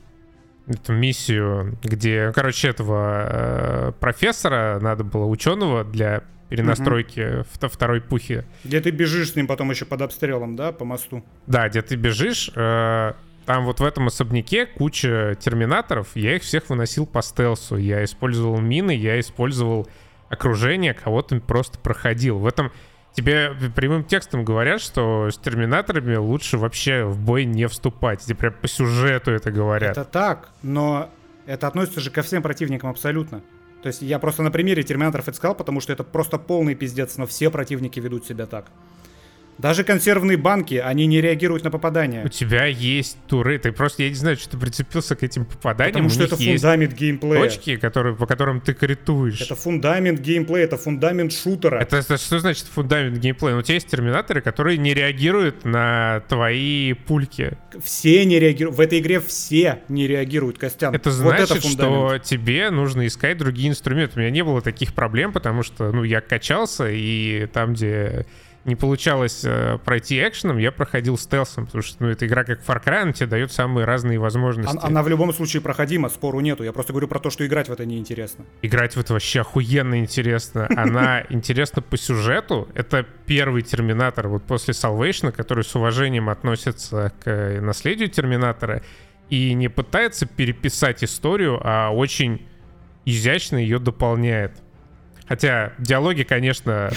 [0.68, 7.70] эту миссию, где, короче, этого э, профессора надо было, ученого для перенастройки угу.
[7.70, 8.44] второй пухи.
[8.64, 11.24] Где ты бежишь с ним потом еще под обстрелом, да, по мосту?
[11.46, 12.52] Да, где ты бежишь.
[12.56, 13.14] Э,
[13.46, 16.10] там вот в этом особняке куча терминаторов.
[16.16, 17.78] Я их всех выносил по стелсу.
[17.78, 19.88] Я использовал мины, я использовал
[20.30, 22.40] окружение, кого-то просто проходил.
[22.40, 22.72] В этом
[23.14, 28.22] тебе прямым текстом говорят, что с терминаторами лучше вообще в бой не вступать.
[28.22, 29.92] Тебе прям по сюжету это говорят.
[29.92, 31.10] Это так, но
[31.46, 33.42] это относится же ко всем противникам абсолютно.
[33.88, 37.16] То есть я просто на примере терминаторов это сказал, потому что это просто полный пиздец,
[37.16, 38.66] но все противники ведут себя так.
[39.58, 42.24] Даже консервные банки, они не реагируют на попадания.
[42.24, 45.94] У тебя есть туры, ты просто, я не знаю, что ты прицепился к этим попаданиям.
[45.94, 47.42] Потому что это фундамент геймплея.
[47.42, 49.42] Точки, которые, по которым ты критуешь.
[49.42, 51.80] Это фундамент геймплея, это фундамент шутера.
[51.80, 53.56] Это, это что значит фундамент геймплея?
[53.56, 57.58] Ну, у тебя есть терминаторы, которые не реагируют на твои пульки.
[57.82, 58.78] Все не реагируют.
[58.78, 60.94] В этой игре все не реагируют, Костян.
[60.94, 64.14] Это значит, вот это что тебе нужно искать другие инструменты.
[64.18, 68.26] У меня не было таких проблем, потому что, ну, я качался, и там, где
[68.68, 72.84] не получалось э, пройти экшеном, я проходил стелсом, потому что ну, эта игра как Far
[72.84, 74.70] Cry, она тебе дает самые разные возможности.
[74.70, 76.64] Она, она в любом случае проходима, спору нету.
[76.64, 78.46] Я просто говорю про то, что играть в это неинтересно.
[78.62, 80.68] Играть в это вообще охуенно интересно.
[80.76, 82.68] Она интересна по сюжету.
[82.76, 88.84] Это первый Терминатор вот после Salvation, который с уважением относится к наследию Терминатора
[89.30, 92.46] и не пытается переписать историю, а очень
[93.06, 94.62] изящно ее дополняет.
[95.28, 96.90] Хотя диалоги, конечно,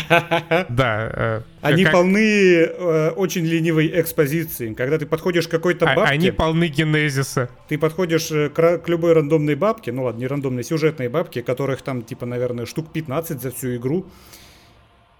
[0.68, 1.10] да.
[1.12, 1.92] Э, они как...
[1.92, 4.74] полны э, очень ленивой экспозиции.
[4.74, 6.12] Когда ты подходишь к какой-то а, бабке...
[6.12, 7.48] Они полны генезиса.
[7.68, 11.82] Ты подходишь э, к, к любой рандомной бабке, ну ладно, не рандомной, сюжетной бабке, которых
[11.82, 14.06] там, типа, наверное, штук 15 за всю игру.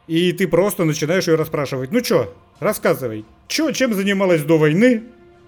[0.09, 1.93] И ты просто начинаешь ее расспрашивать.
[1.93, 5.05] Ну чё, рассказывай, чё, чем занималась до войны?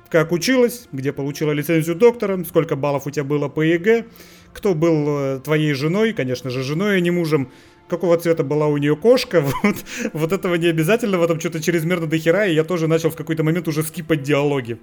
[0.08, 0.88] Как училась?
[0.90, 2.42] Где получила лицензию доктора?
[2.44, 4.06] Сколько баллов у тебя было по ЕГЭ?
[4.52, 7.50] Кто был э, твоей женой, конечно же, женой, а не мужем,
[7.88, 9.76] какого цвета была у нее кошка, вот,
[10.12, 13.42] вот этого не обязательно, в этом что-то чрезмерно дохера, и я тоже начал в какой-то
[13.42, 14.78] момент уже скипать диалоги.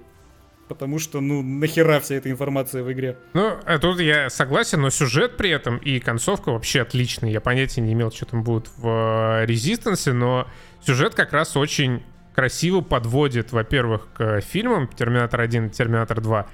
[0.68, 3.16] Потому что, ну, нахера вся эта информация в игре?
[3.34, 7.30] Ну, а тут я согласен, но сюжет при этом и концовка вообще отличный.
[7.30, 10.48] Я понятия не имел, что там будет в Резистенсе, но
[10.84, 12.02] сюжет как раз очень
[12.34, 16.46] красиво подводит, во-первых, к фильмам «Терминатор 1» и «Терминатор 2»,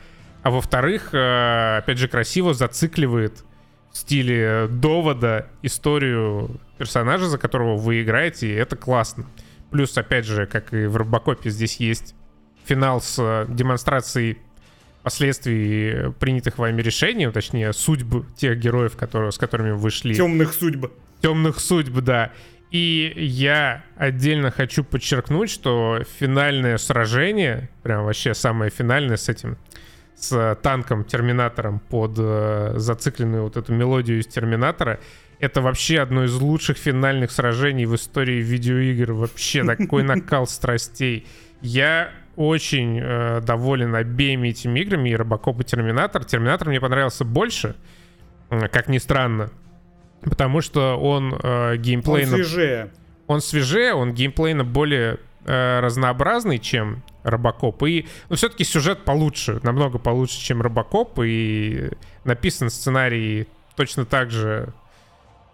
[0.43, 3.45] а во-вторых, э, опять же, красиво зацикливает
[3.93, 9.27] в стиле довода историю персонажа, за которого вы играете, и это классно.
[9.71, 12.15] Плюс, опять же, как и в Робокопе, здесь есть
[12.65, 14.39] финал с э, демонстрацией
[15.03, 20.15] последствий принятых вами решений, ну, точнее, судьбы тех героев, которые, с которыми вы шли.
[20.15, 20.93] Темных судьб.
[21.21, 22.33] Темных судьб, да.
[22.71, 29.59] И я отдельно хочу подчеркнуть, что финальное сражение, прям вообще самое финальное с этим
[30.23, 35.01] с танком Терминатором под э, зацикленную вот эту мелодию из Терминатора.
[35.41, 39.13] Это вообще одно из лучших финальных сражений в истории видеоигр.
[39.13, 41.27] Вообще такой накал страстей.
[41.61, 46.25] Я очень э, доволен обеими этими играми, и Робокоп, и Терминатор.
[46.25, 47.75] Терминатор мне понравился больше,
[48.51, 49.51] э, как ни странно,
[50.21, 52.37] потому что он э, геймплейно...
[52.37, 52.91] Он свежее.
[53.27, 57.83] Он свежее, он геймплейно более э, разнообразный, чем Робокоп.
[57.85, 61.21] И ну, все-таки сюжет получше, намного получше, чем Робокоп.
[61.25, 61.91] И
[62.25, 63.47] написан сценарий
[63.77, 64.73] точно так же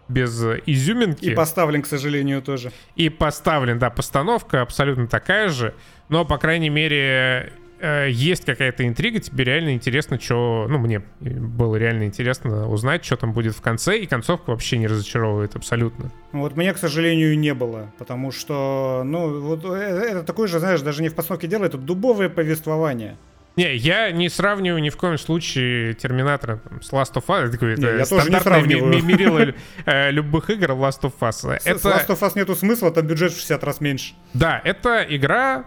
[0.07, 1.25] без изюминки.
[1.25, 2.71] И поставлен, к сожалению, тоже.
[2.95, 5.75] И поставлен, да, постановка абсолютно такая же.
[6.09, 10.67] Но, по крайней мере, э, есть какая-то интрига, тебе реально интересно, что...
[10.69, 14.87] Ну, мне было реально интересно узнать, что там будет в конце, и концовка вообще не
[14.87, 16.11] разочаровывает абсолютно.
[16.31, 20.81] Вот мне, к сожалению, не было, потому что, ну, вот э, это такое же, знаешь,
[20.81, 23.17] даже не в постановке дела, это дубовое повествование.
[23.55, 27.53] Не, я не сравниваю ни в коем случае Терминатора там, с Last of Us.
[27.53, 29.03] Это, не, это я тоже не сравниваю.
[29.03, 29.53] мерило
[29.85, 31.59] э, любых игр Last of Us.
[31.65, 31.77] Это...
[31.77, 34.13] С Last of Us нету смысла, там бюджет в 60 раз меньше.
[34.33, 35.65] Да, это игра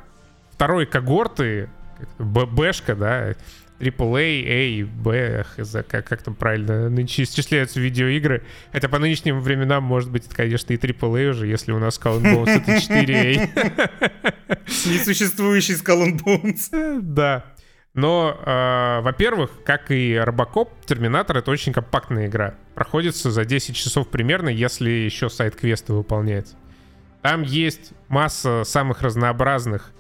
[0.52, 1.68] второй когорты
[2.18, 3.34] Бэшка, да,
[3.82, 8.44] AAA, A, B, хз, как, как там правильно нынче исчисляются видеоигры.
[8.72, 12.22] Хотя по нынешним временам, может быть, это, конечно, и AAA уже, если у нас Skull
[12.22, 14.34] Bones это 4A.
[14.86, 17.00] Несуществующий Skull Bones.
[17.02, 17.44] Да.
[17.94, 22.54] Но, э, во-первых, как и Робокоп, Терминатор— это очень компактная игра.
[22.74, 26.56] Проходится за 10 часов примерно, если еще сайт-квесты выполняется.
[27.20, 29.92] Там есть масса самых разнообразных,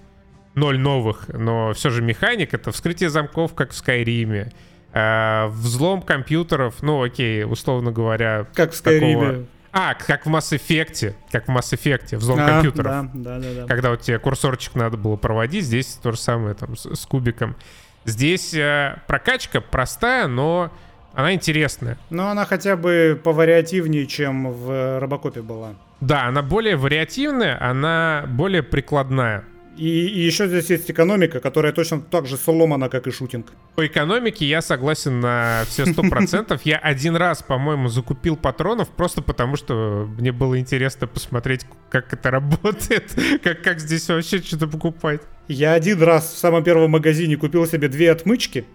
[0.54, 2.54] ноль новых, но все же механик.
[2.54, 4.52] Это вскрытие замков, как в Скайриме.
[4.92, 8.46] Э, взлом компьютеров, ну окей, условно говоря.
[8.54, 9.46] Как в Скайриме.
[9.72, 11.14] А, как в Mass Effect.
[11.30, 12.84] Как в Mass Effect, взлом а, компьютеров.
[12.84, 13.66] Да, да, да, да.
[13.66, 17.56] Когда вот тебе курсорчик надо было проводить, здесь то же самое там с, с кубиком.
[18.04, 20.70] Здесь э, прокачка простая, но
[21.14, 21.96] она интересная.
[22.10, 25.74] Но она хотя бы повариативнее, чем в Робокопе была.
[26.00, 29.44] Да, она более вариативная, она более прикладная.
[29.76, 33.52] И, и еще здесь есть экономика, которая точно так же сломана, как и шутинг.
[33.74, 36.62] По экономике я согласен на все сто процентов.
[36.64, 42.30] Я один раз, по-моему, закупил патронов просто потому, что мне было интересно посмотреть, как это
[42.30, 45.22] работает, как, как здесь вообще что-то покупать.
[45.48, 48.66] Я один раз в самом первом магазине купил себе две отмычки,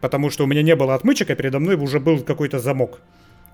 [0.00, 2.98] потому что у меня не было отмычек, а передо мной уже был какой-то замок.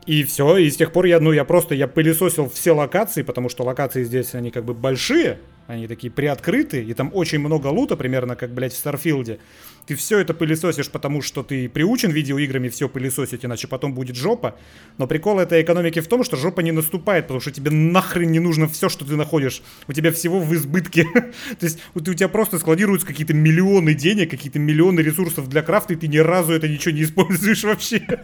[0.07, 3.49] И все, и с тех пор я, ну, я просто, я пылесосил все локации, потому
[3.49, 7.97] что локации здесь, они как бы большие, они такие приоткрыты, и там очень много лута,
[7.97, 9.39] примерно как, блядь, в Старфилде.
[9.87, 14.57] Ты все это пылесосишь, потому что ты приучен видеоиграми все пылесосить, иначе потом будет жопа.
[14.99, 18.39] Но прикол этой экономики в том, что жопа не наступает, потому что тебе нахрен не
[18.39, 19.63] нужно все, что ты находишь.
[19.89, 21.05] У тебя всего в избытке.
[21.59, 25.97] То есть у тебя просто складируются какие-то миллионы денег, какие-то миллионы ресурсов для крафта, и
[25.97, 28.07] ты ни разу это ничего не используешь вообще.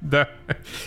[0.00, 0.28] Да.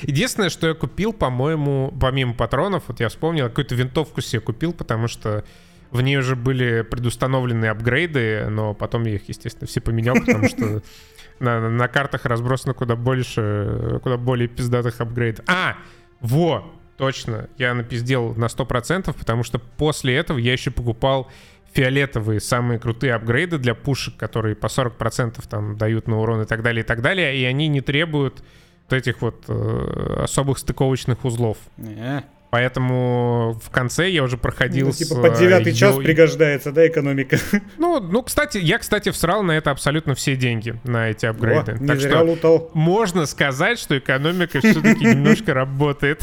[0.02, 5.08] Единственное, что я купил, по-моему, помимо патронов, вот я вспомнил, какую-то винтовку себе купил, потому
[5.08, 5.46] что
[5.94, 10.82] в ней уже были предустановлены апгрейды, но потом я их, естественно, все поменял, потому что
[11.40, 15.46] на, на картах разбросано куда больше, куда более пиздатых апгрейдов.
[15.48, 15.78] А,
[16.20, 21.30] во, точно, я напиздел на 100%, потому что после этого я еще покупал
[21.74, 26.64] фиолетовые самые крутые апгрейды для пушек, которые по 40% там дают на урон и так
[26.64, 28.44] далее, и так далее, и они не требуют
[28.90, 31.58] вот этих вот э, особых стыковочных узлов.
[31.78, 32.24] Не.
[32.54, 34.86] Поэтому в конце я уже проходил...
[34.86, 37.40] Ну, типа под девятый э, час пригождается, да, экономика?
[37.80, 41.72] Ну, ну, кстати, я, кстати, всрал на это абсолютно все деньги, на эти апгрейды.
[41.72, 42.70] О, так что лутал.
[42.76, 46.22] можно сказать, что экономика все-таки немножко работает.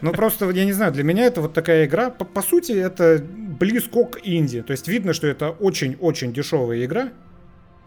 [0.00, 3.24] Ну, просто, я не знаю, для меня это вот такая игра, по, по сути, это
[3.24, 4.62] близко к инди.
[4.62, 7.10] То есть видно, что это очень-очень дешевая игра,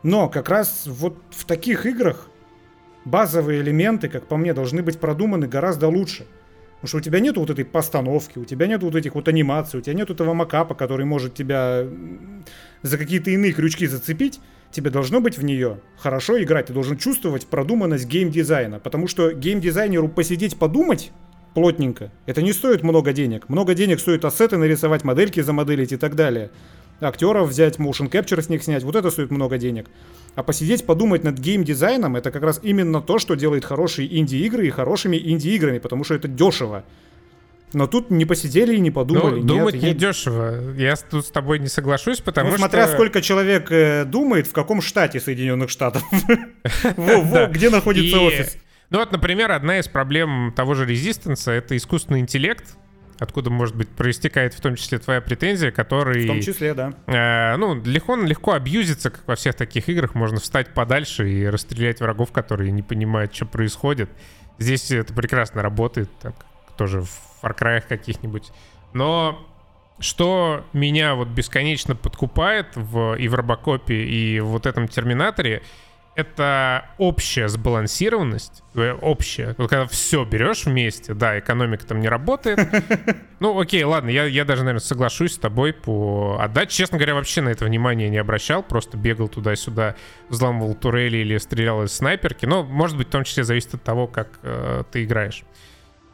[0.02, 2.30] но как раз вот в таких играх
[3.04, 6.26] базовые элементы, как по мне, должны быть продуманы гораздо лучше.
[6.84, 9.80] Потому что у тебя нет вот этой постановки, у тебя нет вот этих вот анимаций,
[9.80, 11.86] у тебя нет этого макапа, который может тебя
[12.82, 14.42] за какие-то иные крючки зацепить.
[14.70, 18.82] Тебе должно быть в нее хорошо играть, ты должен чувствовать продуманность геймдизайна.
[18.82, 21.14] Потому что геймдизайнеру посидеть подумать
[21.54, 23.48] плотненько, это не стоит много денег.
[23.48, 26.52] Много денег стоит ассеты нарисовать, модельки замоделить и так далее
[27.02, 29.88] актеров взять, motion capture с них снять, вот это стоит много денег.
[30.36, 34.70] А посидеть, подумать над геймдизайном, это как раз именно то, что делает хорошие инди-игры и
[34.70, 36.84] хорошими инди-играми, потому что это дешево.
[37.74, 39.40] Но тут не посидели и не подумали.
[39.42, 39.96] Ну, думать Нет, не я...
[39.96, 40.74] дешево.
[40.76, 42.60] Я тут с тобой не соглашусь, потому ну, что...
[42.60, 46.04] смотря сколько человек э, думает, в каком штате Соединенных Штатов.
[47.52, 48.58] Где находится офис.
[48.92, 52.76] Ну вот, например, одна из проблем того же резистенса— это искусственный интеллект,
[53.24, 56.26] откуда, может быть, проистекает в том числе твоя претензия, который...
[56.26, 56.94] В том числе, да.
[57.08, 60.14] Э, ну, легко, легко абьюзится, как во всех таких играх.
[60.14, 64.10] Можно встать подальше и расстрелять врагов, которые не понимают, что происходит.
[64.60, 66.36] Здесь это прекрасно работает, так,
[66.78, 67.10] тоже в
[67.42, 68.52] Far Cry каких-нибудь.
[68.94, 69.48] Но
[70.00, 75.64] что меня вот бесконечно подкупает в, и в Робокопе, и в вот этом Терминаторе—
[76.16, 79.56] это общая сбалансированность, э, общая.
[79.58, 82.60] Вот когда все берешь вместе, да, экономика там не работает.
[83.40, 86.70] Ну, окей, ладно, я, я даже, наверное, соглашусь с тобой по отдать.
[86.70, 89.96] Честно говоря, вообще на это внимание не обращал, просто бегал туда-сюда,
[90.30, 92.46] взламывал турели или стрелял из снайперки.
[92.46, 95.44] Но, может быть, в том числе зависит от того, как э, ты играешь.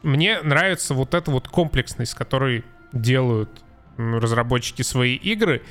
[0.02, 3.50] Мне нравится вот эта вот комплексность, с которой делают
[3.96, 5.62] разработчики свои игры.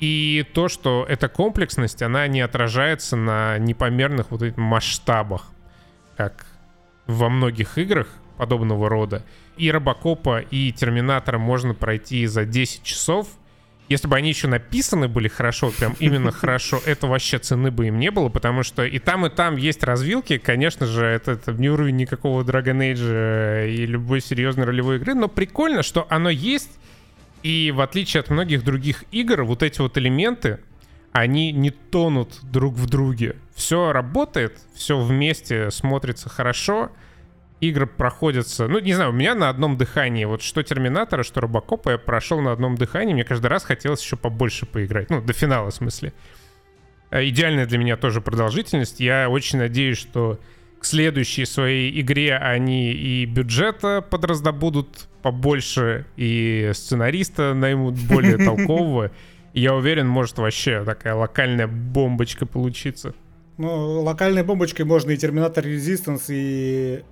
[0.00, 5.48] И то, что эта комплексность, она не отражается на непомерных вот этих масштабах,
[6.16, 6.46] как
[7.06, 9.24] во многих играх подобного рода.
[9.56, 13.26] И Робокопа, и Терминатора можно пройти за 10 часов.
[13.88, 17.98] Если бы они еще написаны были хорошо, прям именно хорошо, это вообще цены бы им
[17.98, 20.38] не было, потому что и там, и там есть развилки.
[20.38, 25.26] Конечно же, это, это не уровень никакого Dragon Age и любой серьезной ролевой игры, но
[25.26, 26.70] прикольно, что оно есть,
[27.42, 30.60] и в отличие от многих других игр, вот эти вот элементы,
[31.12, 33.36] они не тонут друг в друге.
[33.54, 36.92] Все работает, все вместе смотрится хорошо,
[37.60, 41.90] игры проходятся, ну, не знаю, у меня на одном дыхании, вот что Терминатора, что Робокопа
[41.90, 45.70] я прошел на одном дыхании, мне каждый раз хотелось еще побольше поиграть, ну, до финала
[45.70, 46.12] в смысле.
[47.10, 50.38] Э, идеальная для меня тоже продолжительность, я очень надеюсь, что
[50.80, 59.10] к следующей своей игре они и бюджета подраздобудут побольше, и сценариста наймут более толкового.
[59.54, 63.14] Я уверен, может вообще такая локальная бомбочка получиться.
[63.58, 67.02] Ну, локальной бомбочкой можно и Терминатор Resistance, и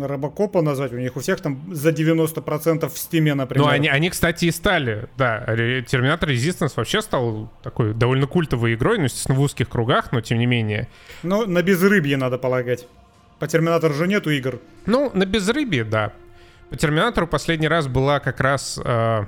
[0.00, 0.90] Робокопа назвать.
[0.94, 3.66] У них у всех там за 90% в стиме, например.
[3.66, 5.44] Ну, они, они, кстати, и стали, да.
[5.86, 10.38] Терминатор Resistance вообще стал такой довольно культовой игрой, ну, естественно, в узких кругах, но тем
[10.38, 10.88] не менее.
[11.22, 12.86] Ну, на безрыбье, надо полагать.
[13.42, 14.60] По Терминатору же нету игр.
[14.86, 16.12] Ну, на безрыбье, да.
[16.70, 19.24] По Терминатору последний раз была как раз э,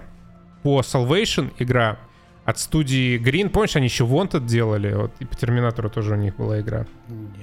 [0.62, 1.98] по Salvation игра,
[2.44, 3.48] от студии Green.
[3.48, 4.94] Помнишь, они еще Wanted делали?
[4.94, 6.86] Вот и по Терминатору тоже у них была игра.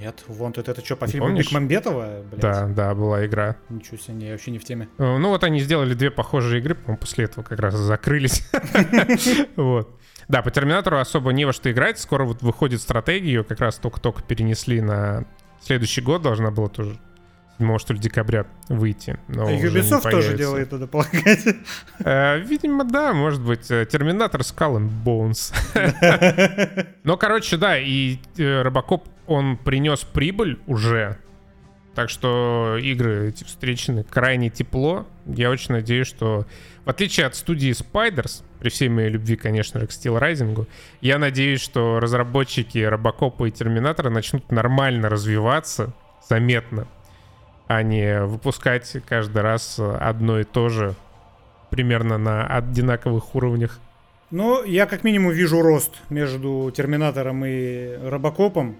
[0.00, 1.44] Нет, Wanted это что, по не фильму помнишь?
[1.44, 2.22] Бекмамбетова?
[2.30, 2.40] Блядь?
[2.40, 3.56] Да, да, была игра.
[3.68, 4.88] Ничего себе, я вообще не в теме.
[4.96, 8.50] Э, ну вот они сделали две похожие игры, по-моему, после этого как раз закрылись.
[9.56, 9.90] Вот.
[10.28, 11.98] Да, по Терминатору особо не во что играть.
[11.98, 15.26] Скоро вот выходит стратегия, ее как раз только-только перенесли на
[15.62, 16.98] следующий год, должна была тоже
[17.58, 19.18] 7 что ли, декабря выйти.
[19.28, 21.46] Но а Ubisoft тоже делает, надо полагать.
[22.00, 23.70] Э, видимо, да, может быть.
[23.70, 25.54] Э, Терминатор Skull and Bones.
[27.04, 31.18] Но, короче, да, и э, Робокоп, он принес прибыль уже.
[31.94, 35.06] Так что игры встречены крайне тепло.
[35.26, 36.46] Я очень надеюсь, что
[36.84, 40.66] в отличие от студии Spiders, при всей моей любви, конечно же, к Steel Rising,
[41.02, 45.92] я надеюсь, что разработчики Робокопа и Терминатора начнут нормально развиваться,
[46.26, 46.88] заметно,
[47.66, 50.94] а не выпускать каждый раз одно и то же
[51.70, 53.78] примерно на одинаковых уровнях.
[54.30, 58.76] Ну, я как минимум вижу рост между Терминатором и Робокопом.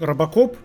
[0.00, 0.56] Робокоп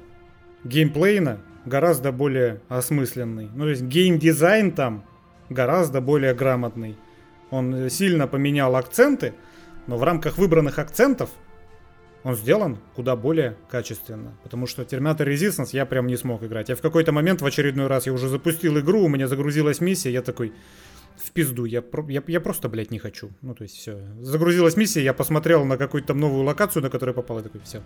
[0.64, 3.50] геймплейно гораздо более осмысленный.
[3.54, 5.06] Ну, то есть геймдизайн там
[5.50, 6.98] гораздо более грамотный.
[7.50, 9.34] Он сильно поменял акценты,
[9.88, 11.30] но в рамках выбранных акцентов
[12.24, 14.34] он сделан куда более качественно.
[14.44, 16.70] Потому что Terminator Resistance я прям не смог играть.
[16.70, 20.12] Я в какой-то момент в очередной раз я уже запустил игру, у меня загрузилась миссия,
[20.12, 20.54] я такой,
[21.18, 23.32] в пизду, я, я, я просто, блядь, не хочу.
[23.42, 24.00] Ну, то есть, все.
[24.22, 27.82] Загрузилась миссия, я посмотрел на какую-то там новую локацию, на которую попал, и такой, все.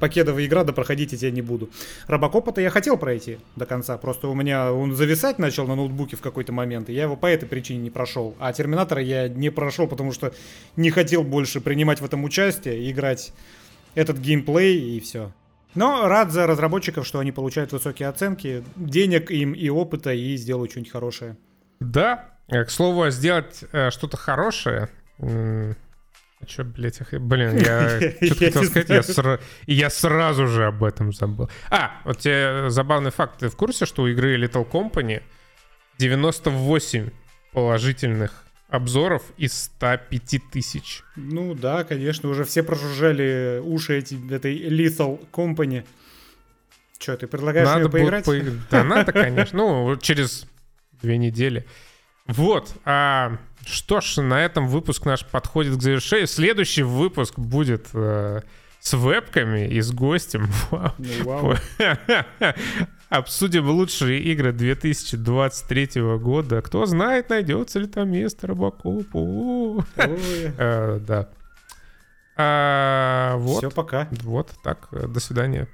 [0.00, 1.70] Покедовая игра, да проходить я не буду.
[2.06, 6.20] Робокопа-то я хотел пройти до конца, просто у меня он зависать начал на ноутбуке в
[6.20, 8.34] какой-то момент, и я его по этой причине не прошел.
[8.38, 10.32] А Терминатора я не прошел, потому что
[10.76, 13.32] не хотел больше принимать в этом участие, играть
[13.94, 15.32] этот геймплей и все.
[15.74, 20.70] Но рад за разработчиков, что они получают высокие оценки, денег им и опыта, и сделают
[20.70, 21.36] что-нибудь хорошее.
[21.80, 24.88] Да, к слову, а сделать э, что-то хорошее.
[25.20, 27.12] А что, блядь, ах...
[27.12, 29.40] блин, я что-то хотел сказать, я, сра...
[29.66, 31.50] я сразу же об этом забыл.
[31.70, 33.40] А, вот тебе забавный факт.
[33.40, 35.22] Ты в курсе, что у игры Little Company
[35.98, 37.10] 98
[37.52, 41.02] положительных обзоров из 105 тысяч.
[41.16, 45.84] Ну да, конечно, уже все прожужжали уши эти, этой Lethal Company.
[46.98, 48.24] Че, ты предлагаешь надо мне поиграть?
[48.24, 48.34] По...
[48.70, 49.58] Да, надо, конечно.
[49.58, 50.46] Ну, через
[51.00, 51.66] две недели.
[52.28, 52.72] Вот.
[52.84, 56.26] А, что ж, на этом выпуск наш подходит к завершению.
[56.26, 58.42] Следующий выпуск будет э,
[58.80, 60.48] с вебками и с гостем.
[60.70, 61.54] Ну, вау.
[63.08, 66.60] Обсудим лучшие игры 2023 года.
[66.60, 69.84] Кто знает, найдется ли там место Робокопу.
[69.96, 71.28] Э, да.
[72.36, 73.40] А.
[73.58, 74.08] Все, пока.
[74.22, 74.88] Вот так.
[74.90, 75.66] До свидания.